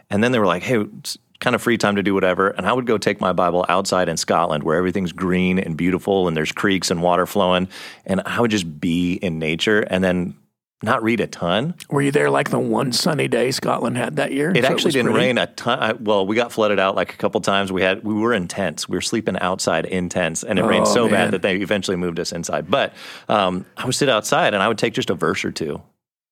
And 0.10 0.24
then 0.24 0.32
they 0.32 0.40
were 0.40 0.46
like, 0.46 0.64
"Hey, 0.64 0.80
it's 0.80 1.18
kind 1.40 1.56
of 1.56 1.62
free 1.62 1.78
time 1.78 1.96
to 1.96 2.04
do 2.04 2.14
whatever." 2.14 2.50
And 2.50 2.66
I 2.68 2.74
would 2.74 2.86
go 2.86 2.98
take 2.98 3.20
my 3.20 3.34
Bible 3.34 3.66
outside 3.70 4.10
in 4.10 4.18
Scotland, 4.18 4.64
where 4.64 4.78
everything's 4.78 5.12
green 5.12 5.60
and 5.60 5.76
beautiful, 5.76 6.28
and 6.28 6.38
there's 6.38 6.52
creeks 6.52 6.92
and 6.92 7.02
water 7.02 7.26
flowing, 7.26 7.68
and 8.06 8.22
I 8.26 8.40
would 8.40 8.52
just 8.52 8.80
be 8.80 9.14
in 9.14 9.40
nature. 9.40 9.82
And 9.82 10.04
then 10.04 10.36
not 10.84 11.02
read 11.02 11.20
a 11.22 11.28
ton. 11.28 11.74
Were 11.90 12.02
you 12.02 12.12
there 12.12 12.30
like 12.30 12.50
the 12.50 12.60
one 12.60 12.92
sunny 12.92 13.28
day 13.28 13.52
Scotland 13.52 13.98
had 13.98 14.18
that 14.18 14.32
year? 14.34 14.52
It 14.52 14.64
so 14.64 14.72
actually 14.72 14.90
it 14.90 14.94
didn't 14.94 15.12
pretty? 15.12 15.28
rain 15.28 15.38
a 15.38 15.48
ton. 15.48 16.04
Well, 16.04 16.28
we 16.28 16.36
got 16.36 16.52
flooded 16.52 16.80
out 16.80 16.96
like 16.96 17.14
a 17.14 17.18
couple 17.18 17.40
times. 17.42 17.72
We 17.72 17.82
had 17.82 18.04
we 18.04 18.14
were 18.14 18.34
in 18.34 18.48
tents. 18.48 18.88
We 18.88 18.98
were 18.98 19.02
sleeping 19.02 19.38
outside 19.40 19.86
in 19.86 20.10
tents, 20.10 20.44
and 20.44 20.60
it 20.60 20.64
oh, 20.64 20.68
rained 20.68 20.88
so 20.88 21.04
man. 21.04 21.12
bad 21.12 21.32
that 21.32 21.42
they 21.42 21.56
eventually 21.58 21.98
moved 21.98 22.20
us 22.20 22.32
inside. 22.32 22.70
But 22.70 22.94
um, 23.30 23.66
I 23.78 23.86
would 23.86 23.96
sit 23.96 24.10
outside 24.10 24.54
and 24.54 24.62
I 24.62 24.68
would 24.68 24.78
take 24.78 24.94
just 24.94 25.10
a 25.10 25.16
verse 25.16 25.46
or 25.46 25.52
two. 25.52 25.82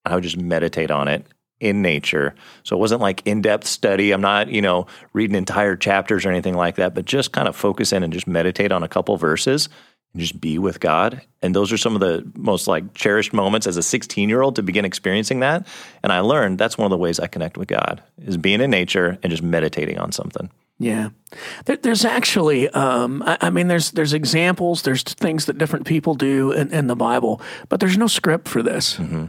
I 0.06 0.16
would 0.16 0.24
just 0.24 0.38
meditate 0.38 0.92
on 0.92 1.08
it 1.08 1.26
in 1.62 1.82
nature. 1.82 2.34
So 2.64 2.76
it 2.76 2.80
wasn't 2.80 3.02
like 3.02 3.22
in 3.26 3.42
depth 3.42 3.68
study. 3.68 4.12
I'm 4.12 4.20
not, 4.20 4.50
you 4.50 4.62
know, 4.62 4.88
reading 5.14 5.36
entire 5.36 5.76
chapters 5.76 6.26
or 6.26 6.30
anything 6.30 6.56
like 6.56 6.76
that, 6.76 6.96
but 6.96 7.06
just 7.06 7.32
kind 7.32 7.48
of 7.48 7.56
focus 7.56 7.94
in 7.94 8.04
and 8.04 8.12
just 8.12 8.28
meditate 8.28 8.72
on 8.72 8.82
a 8.82 8.88
couple 8.88 9.16
verses 9.16 9.70
and 10.14 10.22
just 10.22 10.40
be 10.42 10.58
with 10.58 10.80
God. 10.80 11.22
And 11.42 11.56
those 11.56 11.72
are 11.72 11.78
some 11.78 11.96
of 11.96 12.02
the 12.02 12.30
most 12.36 12.68
like 12.68 12.94
cherished 12.94 13.34
moments 13.34 13.68
as 13.68 13.78
a 13.78 13.84
16 13.84 14.30
year 14.30 14.42
old 14.42 14.56
to 14.56 14.64
begin 14.64 14.86
experiencing 14.86 15.40
that. 15.40 15.68
And 16.04 16.12
I 16.12 16.20
learned 16.20 16.58
that's 16.58 16.78
one 16.78 16.86
of 16.86 16.92
the 16.92 16.98
ways 16.98 17.20
I 17.20 17.28
connect 17.28 17.58
with 17.58 17.68
God 17.68 18.02
is 18.26 18.38
being 18.38 18.62
in 18.62 18.72
nature 18.72 19.18
and 19.24 19.32
just 19.32 19.44
meditating 19.44 19.98
on 19.98 20.12
something. 20.12 20.50
Yeah, 20.80 21.10
there, 21.66 21.78
there's 21.78 22.06
actually, 22.06 22.68
um, 22.70 23.22
I, 23.24 23.38
I, 23.42 23.50
mean, 23.52 23.68
there's 23.68 23.92
there's 23.92 24.14
examples, 24.14 24.82
there's 24.82 25.04
things 25.04 25.46
that 25.46 25.60
different 25.60 25.86
people 25.86 26.16
do 26.16 26.52
in, 26.52 26.74
in 26.74 26.88
the 26.88 26.96
Bible, 26.96 27.40
but 27.70 27.80
there's 27.80 28.00
no 28.00 28.08
script 28.08 28.48
for 28.48 28.64
this. 28.64 28.96
Mm-hmm. 28.96 29.26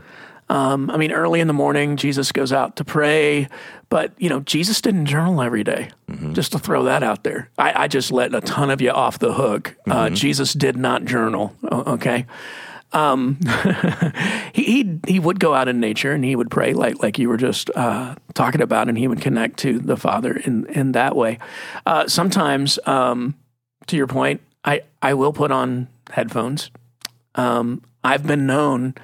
Um, 0.52 0.90
I 0.90 0.98
mean, 0.98 1.12
early 1.12 1.40
in 1.40 1.46
the 1.46 1.54
morning, 1.54 1.96
Jesus 1.96 2.30
goes 2.30 2.52
out 2.52 2.76
to 2.76 2.84
pray, 2.84 3.48
but 3.88 4.12
you 4.18 4.28
know, 4.28 4.40
Jesus 4.40 4.82
didn't 4.82 5.06
journal 5.06 5.40
every 5.40 5.64
day. 5.64 5.88
Mm-hmm. 6.10 6.34
Just 6.34 6.52
to 6.52 6.58
throw 6.58 6.82
that 6.84 7.02
out 7.02 7.24
there, 7.24 7.48
I, 7.56 7.84
I, 7.84 7.88
just 7.88 8.12
let 8.12 8.34
a 8.34 8.42
ton 8.42 8.68
of 8.68 8.82
you 8.82 8.90
off 8.90 9.18
the 9.18 9.32
hook. 9.32 9.76
Uh, 9.86 9.90
mm-hmm. 9.90 9.92
Uh, 9.92 10.10
Jesus 10.10 10.52
did 10.52 10.76
not 10.76 11.06
journal. 11.06 11.56
Okay. 11.64 12.26
Um, 12.92 13.40
he, 14.52 14.62
he 14.62 14.98
he 15.06 15.18
would 15.18 15.40
go 15.40 15.54
out 15.54 15.68
in 15.68 15.80
nature 15.80 16.12
and 16.12 16.22
he 16.22 16.36
would 16.36 16.50
pray 16.50 16.74
like 16.74 17.02
like 17.02 17.18
you 17.18 17.30
were 17.30 17.38
just 17.38 17.70
uh, 17.74 18.14
talking 18.34 18.60
about, 18.60 18.90
and 18.90 18.98
he 18.98 19.08
would 19.08 19.22
connect 19.22 19.58
to 19.60 19.78
the 19.78 19.96
Father 19.96 20.36
in 20.36 20.66
in 20.66 20.92
that 20.92 21.16
way. 21.16 21.38
Uh, 21.86 22.06
sometimes, 22.08 22.78
um, 22.84 23.34
to 23.86 23.96
your 23.96 24.06
point, 24.06 24.42
I 24.66 24.82
I 25.00 25.14
will 25.14 25.32
put 25.32 25.50
on 25.50 25.88
headphones. 26.10 26.70
Um, 27.36 27.80
I've 28.04 28.26
been 28.26 28.46
known 28.46 28.94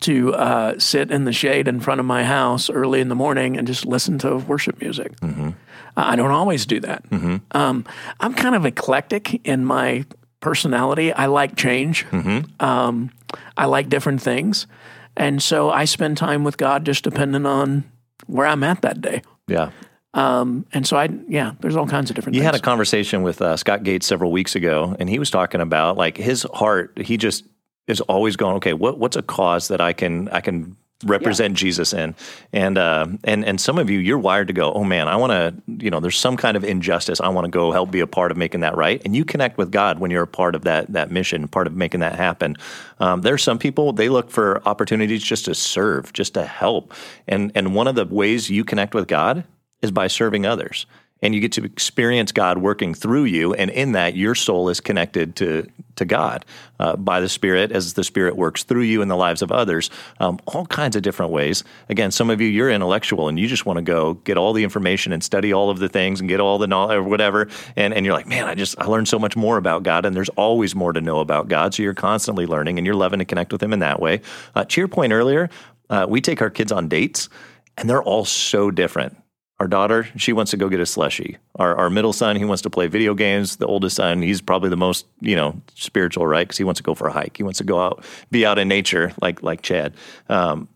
to 0.00 0.34
uh, 0.34 0.78
sit 0.78 1.10
in 1.10 1.24
the 1.24 1.32
shade 1.32 1.68
in 1.68 1.80
front 1.80 2.00
of 2.00 2.06
my 2.06 2.24
house 2.24 2.70
early 2.70 3.00
in 3.00 3.08
the 3.08 3.14
morning 3.14 3.56
and 3.56 3.66
just 3.66 3.84
listen 3.84 4.18
to 4.18 4.36
worship 4.36 4.80
music. 4.80 5.14
Mm-hmm. 5.20 5.50
I 5.96 6.16
don't 6.16 6.30
always 6.30 6.64
do 6.64 6.80
that. 6.80 7.08
Mm-hmm. 7.10 7.36
Um, 7.52 7.84
I'm 8.20 8.32
kind 8.32 8.54
of 8.54 8.64
eclectic 8.64 9.46
in 9.46 9.64
my 9.64 10.06
personality. 10.40 11.12
I 11.12 11.26
like 11.26 11.56
change. 11.56 12.06
Mm-hmm. 12.06 12.64
Um, 12.64 13.10
I 13.56 13.66
like 13.66 13.90
different 13.90 14.22
things. 14.22 14.66
And 15.16 15.42
so 15.42 15.70
I 15.70 15.84
spend 15.84 16.16
time 16.16 16.42
with 16.42 16.56
God 16.56 16.86
just 16.86 17.04
depending 17.04 17.44
on 17.44 17.84
where 18.26 18.46
I'm 18.46 18.64
at 18.64 18.80
that 18.82 19.02
day. 19.02 19.22
Yeah. 19.46 19.70
Um, 20.14 20.66
and 20.72 20.86
so 20.86 20.96
I, 20.96 21.08
yeah, 21.28 21.52
there's 21.60 21.76
all 21.76 21.86
kinds 21.86 22.10
of 22.10 22.16
different. 22.16 22.34
You 22.34 22.42
things. 22.42 22.52
had 22.52 22.60
a 22.60 22.64
conversation 22.64 23.22
with 23.22 23.40
uh, 23.40 23.56
Scott 23.56 23.82
Gates 23.82 24.06
several 24.06 24.30
weeks 24.30 24.54
ago, 24.54 24.94
and 24.98 25.08
he 25.08 25.18
was 25.18 25.30
talking 25.30 25.60
about 25.60 25.96
like 25.96 26.16
his 26.18 26.46
heart. 26.52 26.98
He 26.98 27.16
just 27.16 27.44
is 27.86 28.00
always 28.02 28.36
going, 28.36 28.56
okay, 28.56 28.72
what 28.72 28.98
what's 28.98 29.16
a 29.16 29.22
cause 29.22 29.68
that 29.68 29.80
I 29.80 29.92
can 29.92 30.28
I 30.28 30.40
can 30.40 30.76
represent 31.04 31.52
yeah. 31.52 31.56
Jesus 31.56 31.92
in, 31.92 32.14
and 32.52 32.78
uh, 32.78 33.06
and 33.24 33.44
and 33.44 33.60
some 33.60 33.78
of 33.78 33.90
you 33.90 33.98
you're 33.98 34.18
wired 34.18 34.48
to 34.48 34.52
go, 34.52 34.72
oh 34.72 34.84
man, 34.84 35.08
I 35.08 35.16
want 35.16 35.32
to, 35.32 35.84
you 35.84 35.90
know, 35.90 36.00
there's 36.00 36.18
some 36.18 36.36
kind 36.36 36.56
of 36.56 36.64
injustice. 36.64 37.20
I 37.20 37.28
want 37.28 37.44
to 37.44 37.50
go 37.50 37.72
help 37.72 37.90
be 37.90 38.00
a 38.00 38.06
part 38.06 38.30
of 38.30 38.36
making 38.36 38.60
that 38.60 38.76
right, 38.76 39.02
and 39.04 39.16
you 39.16 39.24
connect 39.24 39.58
with 39.58 39.70
God 39.70 39.98
when 39.98 40.10
you're 40.10 40.22
a 40.22 40.28
part 40.28 40.54
of 40.54 40.62
that 40.62 40.92
that 40.92 41.10
mission, 41.10 41.48
part 41.48 41.66
of 41.66 41.74
making 41.74 42.00
that 42.00 42.14
happen. 42.14 42.56
Um, 43.00 43.22
there's 43.22 43.42
some 43.42 43.58
people 43.58 43.92
they 43.92 44.08
look 44.08 44.30
for 44.30 44.62
opportunities 44.66 45.22
just 45.22 45.44
to 45.46 45.54
serve, 45.54 46.12
just 46.12 46.34
to 46.34 46.44
help, 46.44 46.94
and 47.26 47.52
and 47.54 47.74
one 47.74 47.88
of 47.88 47.94
the 47.94 48.06
ways 48.06 48.50
you 48.50 48.64
connect 48.64 48.94
with 48.94 49.08
God 49.08 49.44
is 49.80 49.90
by 49.90 50.06
serving 50.06 50.46
others. 50.46 50.86
And 51.22 51.34
you 51.34 51.40
get 51.40 51.52
to 51.52 51.64
experience 51.64 52.32
God 52.32 52.58
working 52.58 52.94
through 52.94 53.24
you, 53.24 53.54
and 53.54 53.70
in 53.70 53.92
that, 53.92 54.16
your 54.16 54.34
soul 54.34 54.68
is 54.68 54.80
connected 54.80 55.36
to 55.36 55.66
to 55.96 56.04
God 56.04 56.44
uh, 56.80 56.96
by 56.96 57.20
the 57.20 57.28
Spirit 57.28 57.72
as 57.72 57.94
the 57.94 58.04
Spirit 58.04 58.36
works 58.36 58.64
through 58.64 58.82
you 58.82 59.02
in 59.02 59.08
the 59.08 59.16
lives 59.16 59.42
of 59.42 59.52
others. 59.52 59.90
Um, 60.20 60.38
all 60.46 60.66
kinds 60.66 60.96
of 60.96 61.02
different 61.02 61.32
ways. 61.32 61.64
Again, 61.88 62.10
some 62.10 62.30
of 62.30 62.40
you 62.40 62.48
you're 62.48 62.70
intellectual 62.70 63.28
and 63.28 63.38
you 63.38 63.46
just 63.46 63.66
want 63.66 63.76
to 63.78 63.82
go 63.82 64.14
get 64.14 64.36
all 64.36 64.52
the 64.52 64.64
information 64.64 65.12
and 65.12 65.22
study 65.22 65.52
all 65.52 65.70
of 65.70 65.78
the 65.78 65.88
things 65.88 66.20
and 66.20 66.28
get 66.28 66.40
all 66.40 66.58
the 66.58 66.66
knowledge 66.66 66.98
or 66.98 67.02
whatever. 67.02 67.48
And 67.76 67.94
and 67.94 68.04
you're 68.04 68.14
like, 68.14 68.26
man, 68.26 68.46
I 68.48 68.54
just 68.54 68.78
I 68.78 68.86
learned 68.86 69.08
so 69.08 69.18
much 69.18 69.36
more 69.36 69.56
about 69.56 69.82
God, 69.82 70.04
and 70.04 70.14
there's 70.16 70.30
always 70.30 70.74
more 70.74 70.92
to 70.92 71.00
know 71.00 71.20
about 71.20 71.48
God. 71.48 71.74
So 71.74 71.82
you're 71.82 71.94
constantly 71.94 72.46
learning, 72.46 72.78
and 72.78 72.86
you're 72.86 72.96
loving 72.96 73.18
to 73.18 73.24
connect 73.24 73.52
with 73.52 73.62
Him 73.62 73.72
in 73.72 73.78
that 73.80 74.00
way. 74.00 74.20
Uh, 74.54 74.64
to 74.64 74.80
your 74.80 74.88
point 74.88 75.12
earlier, 75.12 75.50
uh, 75.90 76.06
we 76.08 76.20
take 76.20 76.40
our 76.42 76.50
kids 76.50 76.72
on 76.72 76.88
dates, 76.88 77.28
and 77.76 77.88
they're 77.88 78.02
all 78.02 78.24
so 78.24 78.70
different 78.70 79.21
our 79.62 79.68
daughter, 79.68 80.08
she 80.16 80.32
wants 80.32 80.50
to 80.50 80.56
go 80.56 80.68
get 80.68 80.80
a 80.80 80.82
slushie. 80.82 81.36
Our, 81.54 81.76
our 81.76 81.88
middle 81.88 82.12
son, 82.12 82.34
he 82.34 82.44
wants 82.44 82.62
to 82.62 82.70
play 82.70 82.88
video 82.88 83.14
games. 83.14 83.58
The 83.58 83.66
oldest 83.68 83.94
son, 83.94 84.20
he's 84.20 84.40
probably 84.40 84.70
the 84.70 84.76
most, 84.76 85.06
you 85.20 85.36
know, 85.36 85.62
spiritual, 85.76 86.26
right? 86.26 86.48
Because 86.48 86.58
he 86.58 86.64
wants 86.64 86.80
to 86.80 86.82
go 86.82 86.96
for 86.96 87.06
a 87.06 87.12
hike. 87.12 87.36
He 87.36 87.44
wants 87.44 87.58
to 87.58 87.64
go 87.64 87.80
out, 87.80 88.04
be 88.32 88.44
out 88.44 88.58
in 88.58 88.66
nature, 88.66 89.12
like 89.22 89.40
like 89.44 89.62
Chad. 89.62 89.94
Um, 90.28 90.68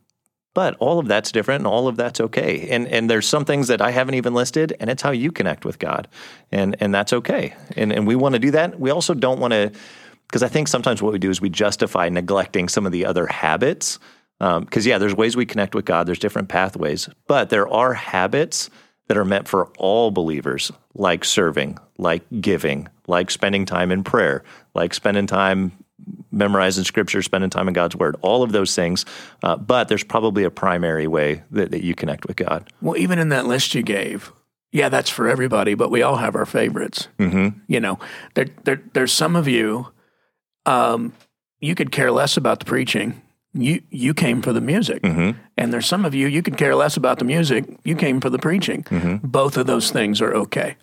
but 0.54 0.76
all 0.78 1.00
of 1.00 1.08
that's 1.08 1.32
different, 1.32 1.62
and 1.62 1.66
all 1.66 1.88
of 1.88 1.96
that's 1.96 2.20
okay. 2.20 2.68
And 2.70 2.86
and 2.86 3.10
there's 3.10 3.26
some 3.26 3.44
things 3.44 3.66
that 3.66 3.82
I 3.82 3.90
haven't 3.90 4.14
even 4.14 4.34
listed, 4.34 4.76
and 4.78 4.88
it's 4.88 5.02
how 5.02 5.10
you 5.10 5.32
connect 5.32 5.64
with 5.64 5.80
God, 5.80 6.06
and 6.52 6.76
and 6.78 6.94
that's 6.94 7.12
okay. 7.12 7.54
And 7.76 7.92
and 7.92 8.06
we 8.06 8.14
want 8.14 8.34
to 8.34 8.38
do 8.38 8.52
that. 8.52 8.78
We 8.78 8.90
also 8.90 9.14
don't 9.14 9.40
want 9.40 9.52
to, 9.52 9.72
because 10.28 10.44
I 10.44 10.48
think 10.48 10.68
sometimes 10.68 11.02
what 11.02 11.12
we 11.12 11.18
do 11.18 11.30
is 11.30 11.40
we 11.40 11.50
justify 11.50 12.08
neglecting 12.08 12.68
some 12.68 12.86
of 12.86 12.92
the 12.92 13.04
other 13.04 13.26
habits 13.26 13.98
because, 14.38 14.86
um, 14.86 14.90
yeah, 14.90 14.98
there's 14.98 15.14
ways 15.14 15.36
we 15.36 15.46
connect 15.46 15.74
with 15.74 15.84
God, 15.84 16.06
there's 16.06 16.18
different 16.18 16.48
pathways, 16.48 17.08
but 17.26 17.50
there 17.50 17.68
are 17.68 17.94
habits 17.94 18.70
that 19.08 19.16
are 19.16 19.24
meant 19.24 19.48
for 19.48 19.66
all 19.78 20.10
believers, 20.10 20.72
like 20.94 21.24
serving, 21.24 21.78
like 21.96 22.24
giving, 22.40 22.88
like 23.06 23.30
spending 23.30 23.64
time 23.64 23.90
in 23.92 24.04
prayer, 24.04 24.42
like 24.74 24.92
spending 24.92 25.26
time 25.26 25.72
memorizing 26.30 26.84
scripture, 26.84 27.22
spending 27.22 27.50
time 27.50 27.68
in 27.68 27.74
God's 27.74 27.96
word, 27.96 28.16
all 28.20 28.42
of 28.42 28.52
those 28.52 28.74
things. 28.74 29.04
Uh, 29.42 29.56
but 29.56 29.88
there's 29.88 30.04
probably 30.04 30.44
a 30.44 30.50
primary 30.50 31.06
way 31.06 31.42
that, 31.50 31.70
that 31.70 31.82
you 31.82 31.94
connect 31.94 32.26
with 32.26 32.36
God. 32.36 32.70
Well, 32.82 32.96
even 32.96 33.18
in 33.18 33.30
that 33.30 33.46
list 33.46 33.74
you 33.74 33.82
gave, 33.82 34.32
yeah, 34.72 34.88
that's 34.88 35.10
for 35.10 35.28
everybody, 35.28 35.74
but 35.74 35.90
we 35.90 36.02
all 36.02 36.16
have 36.16 36.34
our 36.34 36.46
favorites. 36.46 37.08
Mm-hmm. 37.18 37.60
You 37.68 37.80
know, 37.80 37.98
there, 38.34 38.46
there, 38.64 38.82
there's 38.92 39.12
some 39.12 39.36
of 39.36 39.48
you, 39.48 39.88
um, 40.66 41.12
you 41.60 41.74
could 41.74 41.90
care 41.90 42.12
less 42.12 42.36
about 42.36 42.58
the 42.58 42.66
preaching 42.66 43.22
you 43.56 43.82
you 43.90 44.14
came 44.14 44.42
for 44.42 44.52
the 44.52 44.60
music, 44.60 45.02
mm-hmm. 45.02 45.38
and 45.56 45.72
there's 45.72 45.86
some 45.86 46.04
of 46.04 46.14
you 46.14 46.26
you 46.26 46.42
could 46.42 46.56
care 46.56 46.75
less 46.75 46.96
about 46.96 47.18
the 47.18 47.25
music. 47.25 47.64
You 47.84 47.96
came 47.96 48.20
for 48.20 48.30
the 48.30 48.38
preaching. 48.38 48.82
Mm-hmm. 48.84 49.26
Both 49.26 49.56
of 49.56 49.66
those 49.66 49.90
things 49.90 50.20
are 50.20 50.34
okay. 50.34 50.76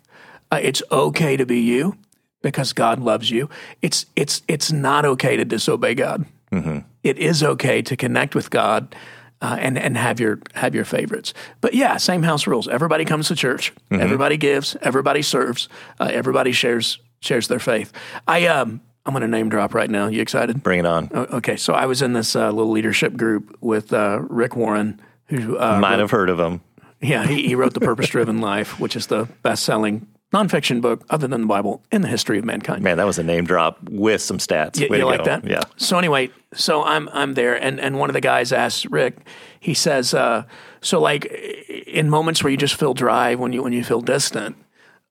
Uh, 0.50 0.60
it's 0.62 0.82
okay 0.90 1.36
to 1.36 1.46
be 1.46 1.60
you 1.60 1.96
because 2.42 2.72
God 2.72 3.00
loves 3.00 3.30
you. 3.30 3.48
It's 3.82 4.06
it's 4.16 4.42
it's 4.48 4.70
not 4.70 5.04
okay 5.04 5.36
to 5.36 5.44
disobey 5.44 5.94
God. 5.94 6.26
Mm-hmm. 6.52 6.78
It 7.02 7.18
is 7.18 7.42
okay 7.42 7.82
to 7.82 7.96
connect 7.96 8.34
with 8.34 8.50
God. 8.50 8.94
Uh, 9.42 9.56
and 9.60 9.76
and 9.76 9.98
have 9.98 10.20
your 10.20 10.38
have 10.54 10.74
your 10.74 10.86
favorites, 10.86 11.34
but 11.60 11.74
yeah, 11.74 11.98
same 11.98 12.22
house 12.22 12.46
rules. 12.46 12.66
Everybody 12.66 13.04
comes 13.04 13.28
to 13.28 13.36
church. 13.36 13.74
Mm-hmm. 13.90 14.00
Everybody 14.00 14.36
gives. 14.38 14.74
Everybody 14.80 15.20
serves. 15.20 15.68
Uh, 16.00 16.08
everybody 16.10 16.52
shares 16.52 16.98
shares 17.20 17.48
their 17.48 17.58
faith. 17.58 17.92
I 18.26 18.46
um 18.46 18.80
I'm 19.06 19.12
going 19.12 19.22
to 19.22 19.28
name 19.28 19.48
drop 19.48 19.74
right 19.74 19.90
now. 19.90 20.06
You 20.08 20.22
excited? 20.22 20.62
Bring 20.62 20.80
it 20.80 20.86
on. 20.86 21.10
okay, 21.12 21.56
so 21.56 21.74
I 21.74 21.86
was 21.86 22.00
in 22.00 22.14
this 22.14 22.34
uh, 22.34 22.50
little 22.50 22.72
leadership 22.72 23.16
group 23.16 23.56
with 23.60 23.92
uh, 23.92 24.20
Rick 24.22 24.56
Warren, 24.56 25.00
who 25.26 25.58
uh, 25.58 25.78
might 25.78 25.98
have 25.98 26.10
heard 26.10 26.30
of 26.30 26.40
him. 26.40 26.62
Yeah, 27.02 27.26
he, 27.26 27.46
he 27.46 27.54
wrote 27.54 27.74
the 27.74 27.80
Purpose 27.80 28.08
Driven 28.08 28.40
Life, 28.40 28.80
which 28.80 28.96
is 28.96 29.08
the 29.08 29.28
best-selling 29.42 30.06
nonfiction 30.32 30.80
book 30.80 31.04
other 31.10 31.28
than 31.28 31.42
the 31.42 31.46
Bible 31.46 31.82
in 31.92 32.02
the 32.02 32.08
history 32.08 32.38
of 32.38 32.44
mankind. 32.44 32.82
Man, 32.82 32.96
that 32.96 33.06
was 33.06 33.18
a 33.18 33.22
name 33.22 33.44
drop 33.44 33.78
with 33.88 34.20
some 34.20 34.38
stats. 34.38 34.78
You, 34.80 34.94
you 34.94 35.04
like 35.04 35.18
go. 35.18 35.24
that? 35.24 35.44
Yeah. 35.44 35.60
So 35.76 35.98
anyway, 35.98 36.30
so 36.54 36.82
I'm 36.82 37.08
I'm 37.12 37.34
there, 37.34 37.54
and 37.62 37.78
and 37.78 37.98
one 37.98 38.10
of 38.10 38.14
the 38.14 38.20
guys 38.20 38.52
asks 38.52 38.86
Rick. 38.86 39.18
He 39.60 39.74
says, 39.74 40.14
uh, 40.14 40.44
"So 40.80 41.00
like 41.00 41.26
in 41.26 42.10
moments 42.10 42.42
where 42.42 42.50
you 42.50 42.56
just 42.56 42.74
feel 42.74 42.94
dry, 42.94 43.34
when 43.34 43.52
you 43.52 43.62
when 43.62 43.72
you 43.72 43.84
feel 43.84 44.00
distant." 44.00 44.56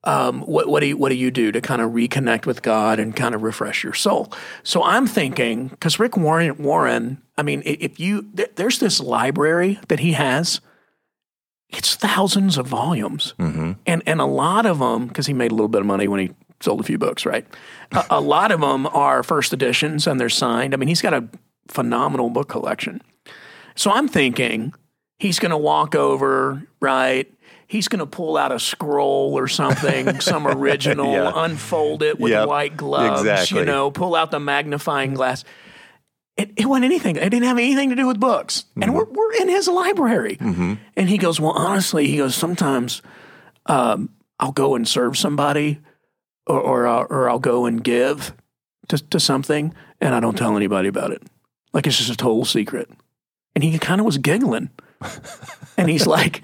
Um, 0.03 0.41
what, 0.41 0.67
what, 0.67 0.81
do 0.81 0.87
you, 0.87 0.97
what 0.97 1.09
do 1.09 1.15
you 1.15 1.31
do 1.31 1.51
to 1.51 1.61
kind 1.61 1.81
of 1.81 1.91
reconnect 1.91 2.45
with 2.45 2.61
God 2.61 2.99
and 2.99 3.15
kind 3.15 3.33
of 3.33 3.43
refresh 3.43 3.83
your 3.83 3.93
soul? 3.93 4.31
So 4.63 4.83
I'm 4.83 5.07
thinking, 5.07 5.69
because 5.69 5.99
Rick 5.99 6.17
Warren, 6.17 6.57
Warren, 6.57 7.21
I 7.37 7.43
mean, 7.43 7.63
if 7.65 7.99
you, 7.99 8.29
there's 8.55 8.79
this 8.79 8.99
library 8.99 9.79
that 9.87 9.99
he 9.99 10.13
has, 10.13 10.59
it's 11.69 11.95
thousands 11.95 12.57
of 12.57 12.67
volumes. 12.67 13.33
Mm-hmm. 13.39 13.73
And, 13.85 14.03
and 14.05 14.21
a 14.21 14.25
lot 14.25 14.65
of 14.65 14.79
them, 14.79 15.07
because 15.07 15.25
he 15.25 15.33
made 15.33 15.51
a 15.51 15.55
little 15.55 15.69
bit 15.69 15.81
of 15.81 15.87
money 15.87 16.07
when 16.07 16.19
he 16.19 16.31
sold 16.59 16.79
a 16.79 16.83
few 16.83 16.97
books, 16.97 17.25
right? 17.25 17.47
a, 17.91 18.05
a 18.11 18.21
lot 18.21 18.51
of 18.51 18.61
them 18.61 18.87
are 18.87 19.23
first 19.23 19.53
editions 19.53 20.05
and 20.05 20.19
they're 20.19 20.29
signed. 20.29 20.73
I 20.73 20.77
mean, 20.77 20.87
he's 20.87 21.01
got 21.01 21.13
a 21.13 21.27
phenomenal 21.69 22.29
book 22.29 22.49
collection. 22.49 23.01
So 23.75 23.91
I'm 23.91 24.07
thinking 24.07 24.73
he's 25.23 25.39
going 25.39 25.51
to 25.51 25.57
walk 25.57 25.95
over, 25.95 26.63
right? 26.79 27.33
he's 27.73 27.87
going 27.87 27.99
to 27.99 28.05
pull 28.05 28.37
out 28.37 28.51
a 28.51 28.59
scroll 28.59 29.33
or 29.35 29.47
something, 29.47 30.19
some 30.21 30.47
original, 30.47 31.11
yeah. 31.11 31.31
unfold 31.33 32.03
it 32.03 32.19
with 32.19 32.31
yep. 32.31 32.47
white 32.47 32.77
gloves, 32.77 33.21
exactly. 33.21 33.59
you 33.59 33.65
know, 33.65 33.89
pull 33.89 34.15
out 34.15 34.29
the 34.29 34.39
magnifying 34.39 35.15
glass. 35.15 35.43
It, 36.37 36.51
it 36.55 36.65
wasn't 36.67 36.85
anything. 36.85 37.15
It 37.15 37.29
didn't 37.29 37.43
have 37.43 37.57
anything 37.57 37.89
to 37.89 37.95
do 37.95 38.05
with 38.05 38.19
books. 38.19 38.65
Mm-hmm. 38.71 38.83
And 38.83 38.95
we're, 38.95 39.05
we're 39.05 39.33
in 39.33 39.49
his 39.49 39.67
library. 39.67 40.37
Mm-hmm. 40.37 40.73
And 40.95 41.09
he 41.09 41.17
goes, 41.17 41.39
Well, 41.39 41.51
honestly, 41.51 42.07
he 42.07 42.17
goes, 42.17 42.35
Sometimes 42.35 43.01
um, 43.65 44.09
I'll 44.39 44.51
go 44.51 44.75
and 44.75 44.87
serve 44.87 45.17
somebody 45.17 45.79
or, 46.45 46.59
or, 46.59 46.87
uh, 46.87 47.03
or 47.03 47.29
I'll 47.29 47.39
go 47.39 47.65
and 47.65 47.83
give 47.83 48.33
to, 48.89 48.97
to 48.97 49.19
something 49.19 49.73
and 49.99 50.13
I 50.13 50.19
don't 50.19 50.37
tell 50.37 50.55
anybody 50.55 50.89
about 50.89 51.11
it. 51.11 51.23
Like 51.71 51.87
it's 51.87 51.97
just 51.97 52.11
a 52.11 52.17
total 52.17 52.45
secret. 52.45 52.89
And 53.55 53.63
he 53.63 53.77
kind 53.79 53.99
of 53.99 54.05
was 54.05 54.17
giggling. 54.17 54.69
And 55.77 55.89
he's 55.89 56.07
like, 56.07 56.43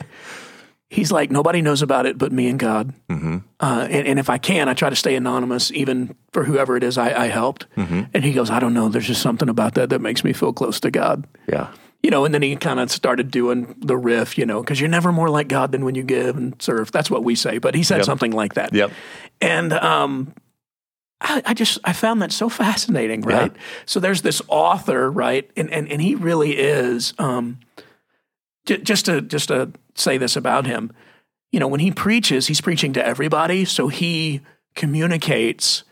he's 0.89 1.11
like 1.11 1.29
nobody 1.29 1.61
knows 1.61 1.81
about 1.81 2.05
it 2.05 2.17
but 2.17 2.31
me 2.31 2.47
and 2.47 2.59
God. 2.59 2.93
Mm-hmm. 3.09 3.37
Uh, 3.59 3.87
and, 3.89 4.07
and, 4.07 4.19
if 4.19 4.29
I 4.29 4.37
can, 4.37 4.67
I 4.67 4.73
try 4.73 4.89
to 4.89 4.95
stay 4.95 5.15
anonymous, 5.15 5.71
even 5.71 6.15
for 6.31 6.43
whoever 6.43 6.77
it 6.77 6.83
is 6.83 6.97
I, 6.97 7.25
I 7.25 7.27
helped. 7.27 7.65
Mm-hmm. 7.75 8.03
And 8.13 8.23
he 8.23 8.33
goes, 8.33 8.49
I 8.49 8.59
don't 8.59 8.73
know. 8.73 8.89
There's 8.89 9.07
just 9.07 9.21
something 9.21 9.49
about 9.49 9.75
that 9.75 9.89
that 9.89 10.01
makes 10.01 10.23
me 10.23 10.33
feel 10.33 10.53
close 10.53 10.79
to 10.81 10.91
God. 10.91 11.27
Yeah. 11.47 11.71
You 12.01 12.09
know, 12.09 12.23
and 12.23 12.33
then 12.33 12.41
he 12.41 12.55
kind 12.55 12.79
of 12.79 12.89
started 12.89 13.29
doing 13.29 13.75
the 13.79 13.97
riff, 13.97 14.37
you 14.37 14.45
know, 14.45 14.61
because 14.61 14.79
you're 14.79 14.89
never 14.89 15.11
more 15.11 15.29
like 15.29 15.49
God 15.49 15.73
than 15.73 15.83
when 15.83 15.95
you 15.95 16.03
give 16.03 16.37
and 16.37 16.59
serve. 16.61 16.91
That's 16.93 17.11
what 17.11 17.25
we 17.25 17.35
say. 17.35 17.57
But 17.57 17.75
he 17.75 17.83
said 17.83 17.97
yep. 17.97 18.05
something 18.05 18.31
like 18.31 18.53
that. 18.53 18.73
Yep. 18.73 18.91
And 19.41 19.73
um, 19.73 20.33
I, 21.19 21.41
I, 21.45 21.53
just 21.53 21.79
I 21.83 21.91
found 21.91 22.21
that 22.21 22.31
so 22.31 22.47
fascinating, 22.47 23.21
right? 23.21 23.51
Yeah. 23.53 23.61
So 23.85 23.99
there's 23.99 24.21
this 24.21 24.41
author, 24.47 25.11
right, 25.11 25.49
and 25.57 25.69
and 25.71 25.91
and 25.91 26.01
he 26.01 26.15
really 26.15 26.57
is. 26.57 27.13
Um, 27.17 27.59
just 28.77 29.05
to 29.05 29.21
just 29.21 29.49
to 29.49 29.71
say 29.95 30.17
this 30.17 30.35
about 30.35 30.65
him, 30.65 30.91
you 31.51 31.59
know, 31.59 31.67
when 31.67 31.79
he 31.79 31.91
preaches, 31.91 32.47
he's 32.47 32.61
preaching 32.61 32.93
to 32.93 33.05
everybody, 33.05 33.65
so 33.65 33.87
he 33.87 34.41
communicates 34.75 35.83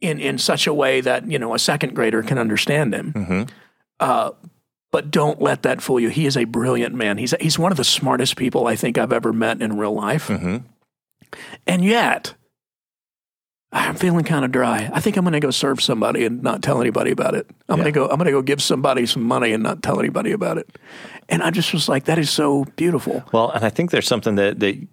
in 0.00 0.18
in 0.18 0.38
such 0.38 0.66
a 0.66 0.74
way 0.74 1.00
that 1.00 1.30
you 1.30 1.38
know 1.38 1.54
a 1.54 1.58
second 1.58 1.94
grader 1.94 2.22
can 2.22 2.38
understand 2.38 2.94
him. 2.94 3.12
Mm-hmm. 3.12 3.42
Uh, 3.98 4.30
but 4.92 5.10
don't 5.10 5.40
let 5.40 5.62
that 5.62 5.80
fool 5.80 6.00
you. 6.00 6.08
He 6.08 6.26
is 6.26 6.36
a 6.36 6.44
brilliant 6.44 6.94
man. 6.94 7.18
He's 7.18 7.34
he's 7.40 7.58
one 7.58 7.70
of 7.70 7.76
the 7.76 7.84
smartest 7.84 8.36
people 8.36 8.66
I 8.66 8.76
think 8.76 8.98
I've 8.98 9.12
ever 9.12 9.32
met 9.32 9.62
in 9.62 9.78
real 9.78 9.94
life. 9.94 10.28
Mm-hmm. 10.28 10.56
And 11.66 11.84
yet, 11.84 12.34
I'm 13.72 13.94
feeling 13.94 14.24
kind 14.24 14.44
of 14.44 14.50
dry. 14.50 14.90
I 14.92 15.00
think 15.00 15.16
I'm 15.16 15.24
going 15.24 15.32
to 15.32 15.40
go 15.40 15.52
serve 15.52 15.80
somebody 15.80 16.24
and 16.24 16.42
not 16.42 16.60
tell 16.60 16.80
anybody 16.80 17.12
about 17.12 17.34
it. 17.34 17.48
I'm 17.68 17.78
yeah. 17.78 17.84
going 17.84 17.94
to 17.94 18.00
go. 18.00 18.04
I'm 18.08 18.16
going 18.16 18.26
to 18.26 18.32
go 18.32 18.42
give 18.42 18.60
somebody 18.60 19.06
some 19.06 19.22
money 19.22 19.52
and 19.52 19.62
not 19.62 19.82
tell 19.82 20.00
anybody 20.00 20.32
about 20.32 20.58
it. 20.58 20.76
And 21.28 21.42
I 21.42 21.50
just 21.50 21.72
was 21.72 21.88
like, 21.88 22.04
that 22.04 22.18
is 22.18 22.30
so 22.30 22.64
beautiful. 22.74 23.22
Well, 23.32 23.50
and 23.50 23.64
I 23.64 23.70
think 23.70 23.92
there's 23.92 24.08
something 24.08 24.34
that 24.36 24.58
that 24.60 24.88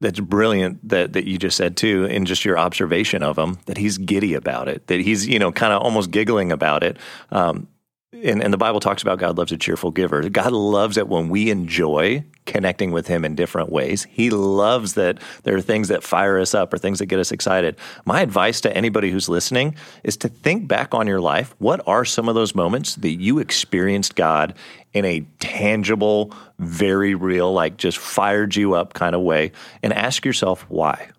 that's 0.00 0.18
brilliant 0.18 0.88
that 0.88 1.12
that 1.12 1.26
you 1.26 1.38
just 1.38 1.56
said 1.56 1.76
too, 1.76 2.06
in 2.06 2.26
just 2.26 2.44
your 2.44 2.58
observation 2.58 3.22
of 3.22 3.38
him. 3.38 3.58
That 3.66 3.78
he's 3.78 3.96
giddy 3.96 4.34
about 4.34 4.66
it. 4.66 4.88
That 4.88 5.00
he's 5.00 5.28
you 5.28 5.38
know 5.38 5.52
kind 5.52 5.72
of 5.72 5.82
almost 5.82 6.10
giggling 6.10 6.50
about 6.50 6.82
it. 6.82 6.96
Um, 7.30 7.68
and, 8.12 8.42
and 8.42 8.52
the 8.52 8.58
Bible 8.58 8.80
talks 8.80 9.02
about 9.02 9.18
God 9.18 9.38
loves 9.38 9.52
a 9.52 9.56
cheerful 9.56 9.90
giver. 9.90 10.28
God 10.30 10.52
loves 10.52 10.96
it 10.96 11.06
when 11.06 11.28
we 11.28 11.50
enjoy 11.50 12.24
connecting 12.46 12.92
with 12.92 13.06
Him 13.06 13.24
in 13.24 13.34
different 13.34 13.70
ways. 13.70 14.06
He 14.10 14.30
loves 14.30 14.94
that 14.94 15.18
there 15.42 15.54
are 15.56 15.60
things 15.60 15.88
that 15.88 16.02
fire 16.02 16.38
us 16.38 16.54
up 16.54 16.72
or 16.72 16.78
things 16.78 17.00
that 17.00 17.06
get 17.06 17.18
us 17.18 17.32
excited. 17.32 17.76
My 18.04 18.22
advice 18.22 18.60
to 18.62 18.74
anybody 18.74 19.10
who's 19.10 19.28
listening 19.28 19.76
is 20.04 20.16
to 20.18 20.28
think 20.28 20.66
back 20.66 20.94
on 20.94 21.06
your 21.06 21.20
life. 21.20 21.54
What 21.58 21.80
are 21.86 22.04
some 22.04 22.28
of 22.28 22.34
those 22.34 22.54
moments 22.54 22.94
that 22.96 23.20
you 23.20 23.38
experienced 23.38 24.14
God 24.14 24.54
in 24.94 25.04
a 25.04 25.20
tangible, 25.40 26.32
very 26.58 27.14
real, 27.14 27.52
like 27.52 27.76
just 27.76 27.98
fired 27.98 28.56
you 28.56 28.74
up 28.74 28.94
kind 28.94 29.14
of 29.14 29.20
way? 29.20 29.52
And 29.82 29.92
ask 29.92 30.24
yourself 30.24 30.64
why. 30.68 31.10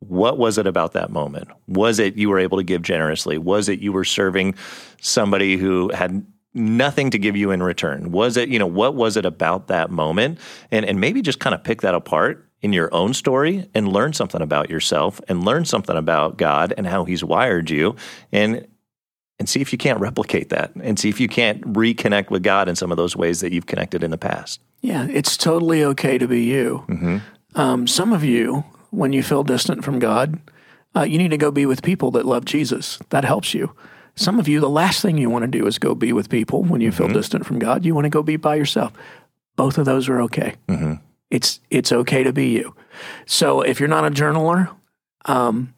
What 0.00 0.38
was 0.38 0.58
it 0.58 0.66
about 0.66 0.92
that 0.92 1.10
moment? 1.10 1.48
Was 1.66 1.98
it 1.98 2.16
you 2.16 2.28
were 2.28 2.38
able 2.38 2.58
to 2.58 2.64
give 2.64 2.82
generously? 2.82 3.36
Was 3.36 3.68
it 3.68 3.80
you 3.80 3.92
were 3.92 4.04
serving 4.04 4.54
somebody 5.00 5.56
who 5.56 5.90
had 5.92 6.24
nothing 6.54 7.10
to 7.10 7.18
give 7.18 7.36
you 7.36 7.50
in 7.50 7.62
return? 7.62 8.10
Was 8.10 8.36
it, 8.36 8.48
you 8.48 8.58
know, 8.58 8.66
what 8.66 8.94
was 8.94 9.16
it 9.16 9.24
about 9.24 9.68
that 9.68 9.90
moment? 9.90 10.38
And 10.70 10.84
and 10.84 11.00
maybe 11.00 11.22
just 11.22 11.40
kind 11.40 11.54
of 11.54 11.62
pick 11.62 11.82
that 11.82 11.94
apart 11.94 12.48
in 12.60 12.72
your 12.72 12.92
own 12.92 13.14
story 13.14 13.68
and 13.74 13.92
learn 13.92 14.12
something 14.12 14.42
about 14.42 14.68
yourself 14.68 15.20
and 15.28 15.44
learn 15.44 15.64
something 15.64 15.96
about 15.96 16.36
God 16.36 16.74
and 16.76 16.86
how 16.86 17.04
he's 17.04 17.22
wired 17.22 17.70
you 17.70 17.96
and 18.32 18.66
and 19.38 19.48
see 19.48 19.60
if 19.60 19.70
you 19.72 19.78
can't 19.78 20.00
replicate 20.00 20.48
that 20.48 20.72
and 20.82 20.98
see 20.98 21.08
if 21.08 21.20
you 21.20 21.28
can't 21.28 21.60
reconnect 21.62 22.28
with 22.30 22.42
God 22.42 22.68
in 22.68 22.74
some 22.74 22.90
of 22.90 22.96
those 22.96 23.14
ways 23.14 23.40
that 23.40 23.52
you've 23.52 23.66
connected 23.66 24.02
in 24.02 24.10
the 24.10 24.18
past. 24.18 24.60
Yeah, 24.80 25.06
it's 25.08 25.36
totally 25.36 25.84
okay 25.84 26.18
to 26.18 26.26
be 26.26 26.42
you. 26.42 26.84
Mm-hmm. 26.88 27.18
Um, 27.54 27.86
some 27.86 28.12
of 28.12 28.24
you 28.24 28.64
when 28.90 29.12
you 29.12 29.22
feel 29.22 29.44
distant 29.44 29.84
from 29.84 29.98
God, 29.98 30.40
uh, 30.96 31.02
you 31.02 31.18
need 31.18 31.30
to 31.30 31.36
go 31.36 31.50
be 31.50 31.66
with 31.66 31.82
people 31.82 32.10
that 32.12 32.26
love 32.26 32.44
Jesus. 32.44 32.98
That 33.10 33.24
helps 33.24 33.54
you. 33.54 33.74
Some 34.18 34.40
of 34.40 34.48
you, 34.48 34.58
the 34.58 34.68
last 34.68 35.00
thing 35.00 35.16
you 35.16 35.30
want 35.30 35.44
to 35.44 35.58
do 35.58 35.66
is 35.66 35.78
go 35.78 35.94
be 35.94 36.12
with 36.12 36.28
people 36.28 36.64
when 36.64 36.80
you 36.80 36.90
mm-hmm. 36.90 37.04
feel 37.06 37.14
distant 37.14 37.46
from 37.46 37.60
God. 37.60 37.84
You 37.84 37.94
want 37.94 38.04
to 38.06 38.10
go 38.10 38.22
be 38.22 38.36
by 38.36 38.56
yourself. 38.56 38.92
Both 39.54 39.78
of 39.78 39.84
those 39.84 40.08
are 40.08 40.20
okay. 40.22 40.54
Mm-hmm. 40.68 40.94
It's 41.30 41.60
it's 41.70 41.92
okay 41.92 42.24
to 42.24 42.32
be 42.32 42.48
you. 42.48 42.74
So 43.26 43.60
if 43.60 43.78
you're 43.78 43.88
not 43.88 44.04
a 44.04 44.10
journaler, 44.10 44.74
um, 45.26 45.74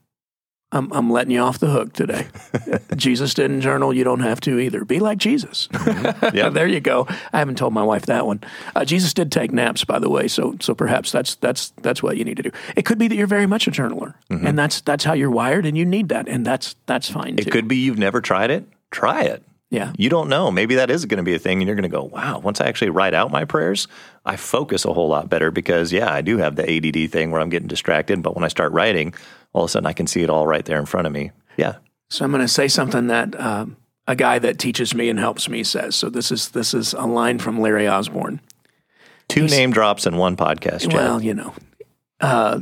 I'm, 0.72 0.92
I'm 0.92 1.11
letting 1.11 1.33
you 1.33 1.40
off 1.40 1.59
the 1.59 1.68
hook 1.68 1.92
today. 1.92 2.28
Jesus 2.96 3.35
didn't 3.35 3.61
journal. 3.61 3.92
You 3.92 4.04
don't 4.04 4.20
have 4.20 4.40
to 4.42 4.59
either. 4.61 4.85
Be 4.85 5.00
like 5.00 5.18
Jesus. 5.18 5.68
Mm-hmm. 5.68 6.11
Yeah, 6.40 6.48
there 6.48 6.66
you 6.66 6.80
go. 6.80 7.06
I 7.33 7.38
haven't 7.38 7.59
told 7.59 7.72
my 7.72 7.83
wife 7.83 8.06
that 8.06 8.24
one. 8.24 8.40
Uh, 8.74 8.85
Jesus 8.85 9.12
did 9.12 9.33
take 9.33 9.52
naps, 9.52 9.85
by 9.85 9.98
the 9.98 10.09
way. 10.09 10.28
So 10.28 10.56
so 10.61 10.74
perhaps 10.74 11.11
that's 11.11 11.35
that's 11.37 11.70
that's 11.83 12.02
what 12.02 12.16
you 12.16 12.24
need 12.24 12.37
to 12.37 12.42
do. 12.44 12.50
It 12.76 12.85
could 12.85 12.98
be 12.98 13.09
that 13.09 13.16
you're 13.16 13.26
very 13.26 13.46
much 13.46 13.66
a 13.66 13.70
journaler, 13.70 14.14
mm-hmm. 14.30 14.46
and 14.46 14.59
that's 14.59 14.80
that's 14.83 15.02
how 15.02 15.12
you're 15.12 15.30
wired, 15.30 15.66
and 15.66 15.76
you 15.76 15.85
need 15.85 16.09
that, 16.11 16.28
and 16.28 16.46
that's 16.46 16.76
that's 16.87 17.11
fine. 17.11 17.37
It 17.38 17.44
too. 17.44 17.50
could 17.50 17.68
be 17.68 17.76
you've 17.76 17.98
never 17.98 18.20
tried 18.20 18.50
it. 18.50 18.64
Try 18.90 19.22
it. 19.22 19.42
Yeah. 19.70 19.92
You 19.96 20.09
don't 20.09 20.28
know. 20.28 20.50
Maybe 20.50 20.74
that 20.74 20.90
is 20.90 21.04
going 21.04 21.18
to 21.18 21.22
be 21.22 21.35
a 21.35 21.38
thing, 21.38 21.61
and 21.61 21.66
you're 21.66 21.76
going 21.76 21.88
to 21.88 21.96
go, 21.96 22.02
wow, 22.02 22.40
once 22.40 22.61
I 22.61 22.66
actually 22.66 22.90
write 22.90 23.14
out 23.14 23.30
my 23.30 23.44
prayers, 23.44 23.87
I 24.24 24.37
focus 24.37 24.85
a 24.85 24.92
whole 24.92 25.09
lot 25.09 25.28
better 25.28 25.52
because, 25.52 25.92
yeah, 25.92 26.12
I 26.12 26.22
do 26.22 26.38
have 26.38 26.56
the 26.56 26.68
ADD 26.68 27.12
thing 27.12 27.30
where 27.30 27.40
I'm 27.40 27.50
getting 27.50 27.68
distracted. 27.68 28.22
But 28.22 28.35
when 28.35 28.44
I 28.44 28.48
start 28.48 28.72
writing, 28.72 29.14
all 29.52 29.64
of 29.64 29.68
a 29.68 29.70
sudden 29.70 29.87
I 29.87 29.92
can 29.92 30.09
see 30.09 30.22
it 30.22 30.30
all 30.30 30.46
right 30.46 30.64
there 30.64 30.78
in 30.78 30.87
front 30.87 31.06
of 31.06 31.12
me. 31.12 31.30
Yeah. 31.56 31.76
So 32.11 32.24
I'm 32.24 32.33
going 32.33 32.42
to 32.42 32.48
say 32.48 32.66
something 32.66 33.06
that 33.06 33.38
um, 33.40 33.76
a 34.09 34.16
guy 34.16 34.40
that 34.40 34.59
teaches 34.59 34.92
me 34.92 35.09
and 35.09 35.18
helps 35.18 35.48
me 35.48 35.62
says. 35.62 35.94
So 35.94 36.11
this 36.11 36.33
is 36.33 36.48
this 36.48 36.74
is 36.74 36.92
a 36.92 37.06
line 37.06 37.38
from 37.38 37.61
Larry 37.61 37.87
Osborne. 37.87 38.40
Two 39.28 39.42
He's, 39.42 39.52
name 39.52 39.70
drops 39.70 40.06
in 40.06 40.16
one 40.16 40.37
podcast. 40.37 40.92
Well, 40.92 41.22
you 41.22 41.35
know, 41.35 41.54
uh, 42.20 42.61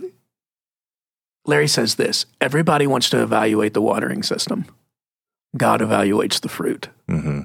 Larry 1.47 1.69
says 1.69 1.95
this: 1.95 2.27
everybody 2.43 2.87
wants 2.87 3.09
to 3.11 3.23
evaluate 3.23 3.73
the 3.73 3.81
watering 3.81 4.23
system. 4.23 4.67
God 5.57 5.81
evaluates 5.81 6.41
the 6.41 6.49
fruit. 6.49 6.89
Mm-hmm. 7.09 7.43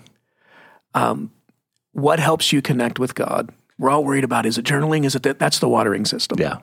Um, 0.94 1.32
what 1.94 2.20
helps 2.20 2.52
you 2.52 2.62
connect 2.62 3.00
with 3.00 3.16
God? 3.16 3.52
We're 3.78 3.89
all 3.89 4.04
worried 4.04 4.24
about 4.24 4.46
is 4.46 4.58
it 4.58 4.66
journaling? 4.66 5.06
Is 5.06 5.16
it 5.16 5.24
that? 5.24 5.39
That's 5.39 5.60
the 5.60 5.70
watering 5.70 6.06
system. 6.06 6.39
Yeah. 6.39 6.60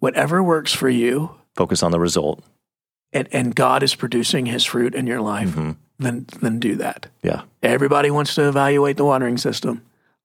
Whatever 0.00 0.42
works 0.42 0.72
for 0.72 0.88
you 0.88 1.36
Focus 1.54 1.82
on 1.82 1.92
the 1.92 2.00
result. 2.00 2.42
And, 3.12 3.28
and 3.30 3.54
God 3.54 3.82
is 3.82 3.94
producing 3.94 4.46
his 4.46 4.64
fruit 4.64 4.94
in 4.94 5.06
your 5.06 5.20
life, 5.20 5.50
mm-hmm. 5.50 5.72
then, 5.98 6.26
then 6.40 6.58
do 6.58 6.76
that. 6.76 7.08
Yeah. 7.22 7.42
Everybody 7.62 8.10
wants 8.10 8.34
to 8.36 8.48
evaluate 8.48 8.96
the 8.96 9.04
watering 9.04 9.36
system. 9.36 9.82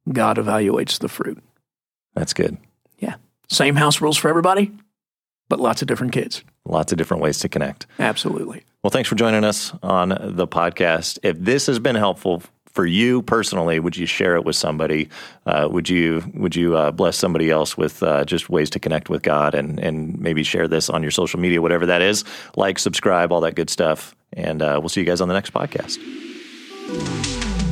God 0.09 0.37
evaluates 0.37 0.97
the 0.99 1.09
fruit. 1.09 1.43
That's 2.15 2.33
good. 2.33 2.57
Yeah. 2.99 3.15
Same 3.49 3.75
house 3.75 3.99
rules 3.99 4.17
for 4.17 4.29
everybody, 4.29 4.71
but 5.49 5.59
lots 5.59 5.81
of 5.81 5.89
different 5.89 6.13
kids. 6.13 6.43
Lots 6.65 6.93
of 6.93 6.97
different 6.97 7.21
ways 7.21 7.39
to 7.39 7.49
connect. 7.49 7.87
Absolutely. 7.99 8.63
Well, 8.87 8.91
thanks 8.93 9.09
for 9.09 9.15
joining 9.15 9.43
us 9.43 9.73
on 9.83 10.17
the 10.17 10.47
podcast. 10.47 11.19
If 11.21 11.37
this 11.37 11.65
has 11.65 11.77
been 11.77 11.95
helpful 11.95 12.41
for 12.67 12.85
you 12.85 13.21
personally, 13.21 13.81
would 13.81 13.97
you 13.97 14.05
share 14.05 14.37
it 14.37 14.45
with 14.45 14.55
somebody? 14.55 15.09
Uh, 15.45 15.67
would 15.69 15.89
you 15.89 16.23
would 16.33 16.55
you 16.55 16.77
uh, 16.77 16.91
bless 16.91 17.17
somebody 17.17 17.51
else 17.51 17.75
with 17.75 18.01
uh, 18.01 18.23
just 18.23 18.49
ways 18.49 18.69
to 18.69 18.79
connect 18.79 19.09
with 19.09 19.23
God 19.23 19.55
and 19.55 19.77
and 19.77 20.17
maybe 20.17 20.41
share 20.41 20.69
this 20.69 20.89
on 20.89 21.01
your 21.01 21.11
social 21.11 21.37
media, 21.37 21.61
whatever 21.61 21.85
that 21.85 22.01
is? 22.01 22.23
Like, 22.55 22.79
subscribe, 22.79 23.33
all 23.33 23.41
that 23.41 23.55
good 23.55 23.69
stuff, 23.69 24.15
and 24.31 24.61
uh, 24.61 24.77
we'll 24.79 24.87
see 24.87 25.01
you 25.01 25.05
guys 25.05 25.19
on 25.19 25.27
the 25.27 25.33
next 25.33 25.51
podcast. 25.51 25.97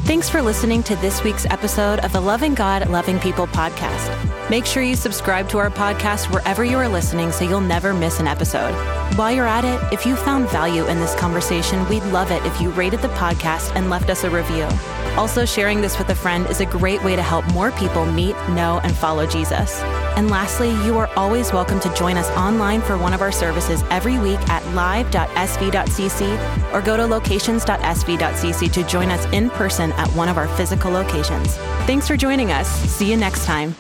Thanks 0.04 0.30
for 0.30 0.42
listening 0.42 0.84
to 0.84 0.98
this 0.98 1.24
week's 1.24 1.46
episode 1.46 2.00
of 2.00 2.12
the 2.12 2.20
Loving 2.20 2.56
God, 2.56 2.90
Loving 2.90 3.22
People 3.22 3.48
podcast. 3.48 4.35
Make 4.50 4.68
sure 4.68 4.84
you 4.84 4.96
subscribe 4.96 5.50
to 5.50 5.58
our 5.58 5.72
podcast 5.72 6.32
wherever 6.32 6.64
you 6.64 6.78
are 6.78 6.88
listening 6.88 7.32
so 7.32 7.46
you'll 7.46 7.62
never 7.62 7.96
miss 7.96 8.20
an 8.20 8.28
episode. 8.28 8.74
While 9.16 9.32
you're 9.32 9.48
at 9.48 9.66
it, 9.66 9.82
if 9.92 10.06
you 10.06 10.16
found 10.16 10.50
value 10.50 10.86
in 10.86 11.00
this 11.00 11.16
conversation, 11.16 11.88
we'd 11.90 12.04
love 12.06 12.30
it 12.30 12.46
if 12.46 12.62
you 12.62 12.70
rated 12.72 13.02
the 13.02 13.08
podcast 13.10 13.76
and 13.76 13.90
left 13.90 14.10
us 14.12 14.24
a 14.24 14.30
review. 14.30 14.68
Also, 15.18 15.46
sharing 15.46 15.82
this 15.82 15.98
with 15.98 16.10
a 16.10 16.16
friend 16.16 16.46
is 16.48 16.60
a 16.60 16.66
great 16.66 17.04
way 17.04 17.16
to 17.16 17.24
help 17.24 17.46
more 17.54 17.72
people 17.72 18.06
meet, 18.06 18.36
know, 18.50 18.82
and 18.84 18.96
follow 18.96 19.26
Jesus. 19.26 19.80
And 20.16 20.30
lastly, 20.30 20.70
you 20.86 20.98
are 20.98 21.10
always 21.16 21.52
welcome 21.52 21.80
to 21.80 21.94
join 21.96 22.16
us 22.16 22.30
online 22.32 22.82
for 22.82 22.98
one 22.98 23.14
of 23.14 23.22
our 23.22 23.32
services 23.32 23.82
every 23.90 24.20
week 24.20 24.40
at 24.50 24.64
live.sv.cc 24.76 26.22
or 26.74 26.82
go 26.82 26.98
to 26.98 27.06
locations.sv.cc 27.06 28.72
to 28.72 28.84
join 28.84 29.10
us 29.10 29.26
in 29.34 29.50
person 29.50 29.92
at 29.94 30.08
one 30.10 30.30
of 30.30 30.38
our 30.38 30.50
physical 30.50 30.92
locations. 30.92 31.56
Thanks 31.88 32.08
for 32.08 32.16
joining 32.16 32.52
us. 32.52 32.68
See 32.70 33.10
you 33.10 33.18
next 33.18 33.46
time. 33.46 33.76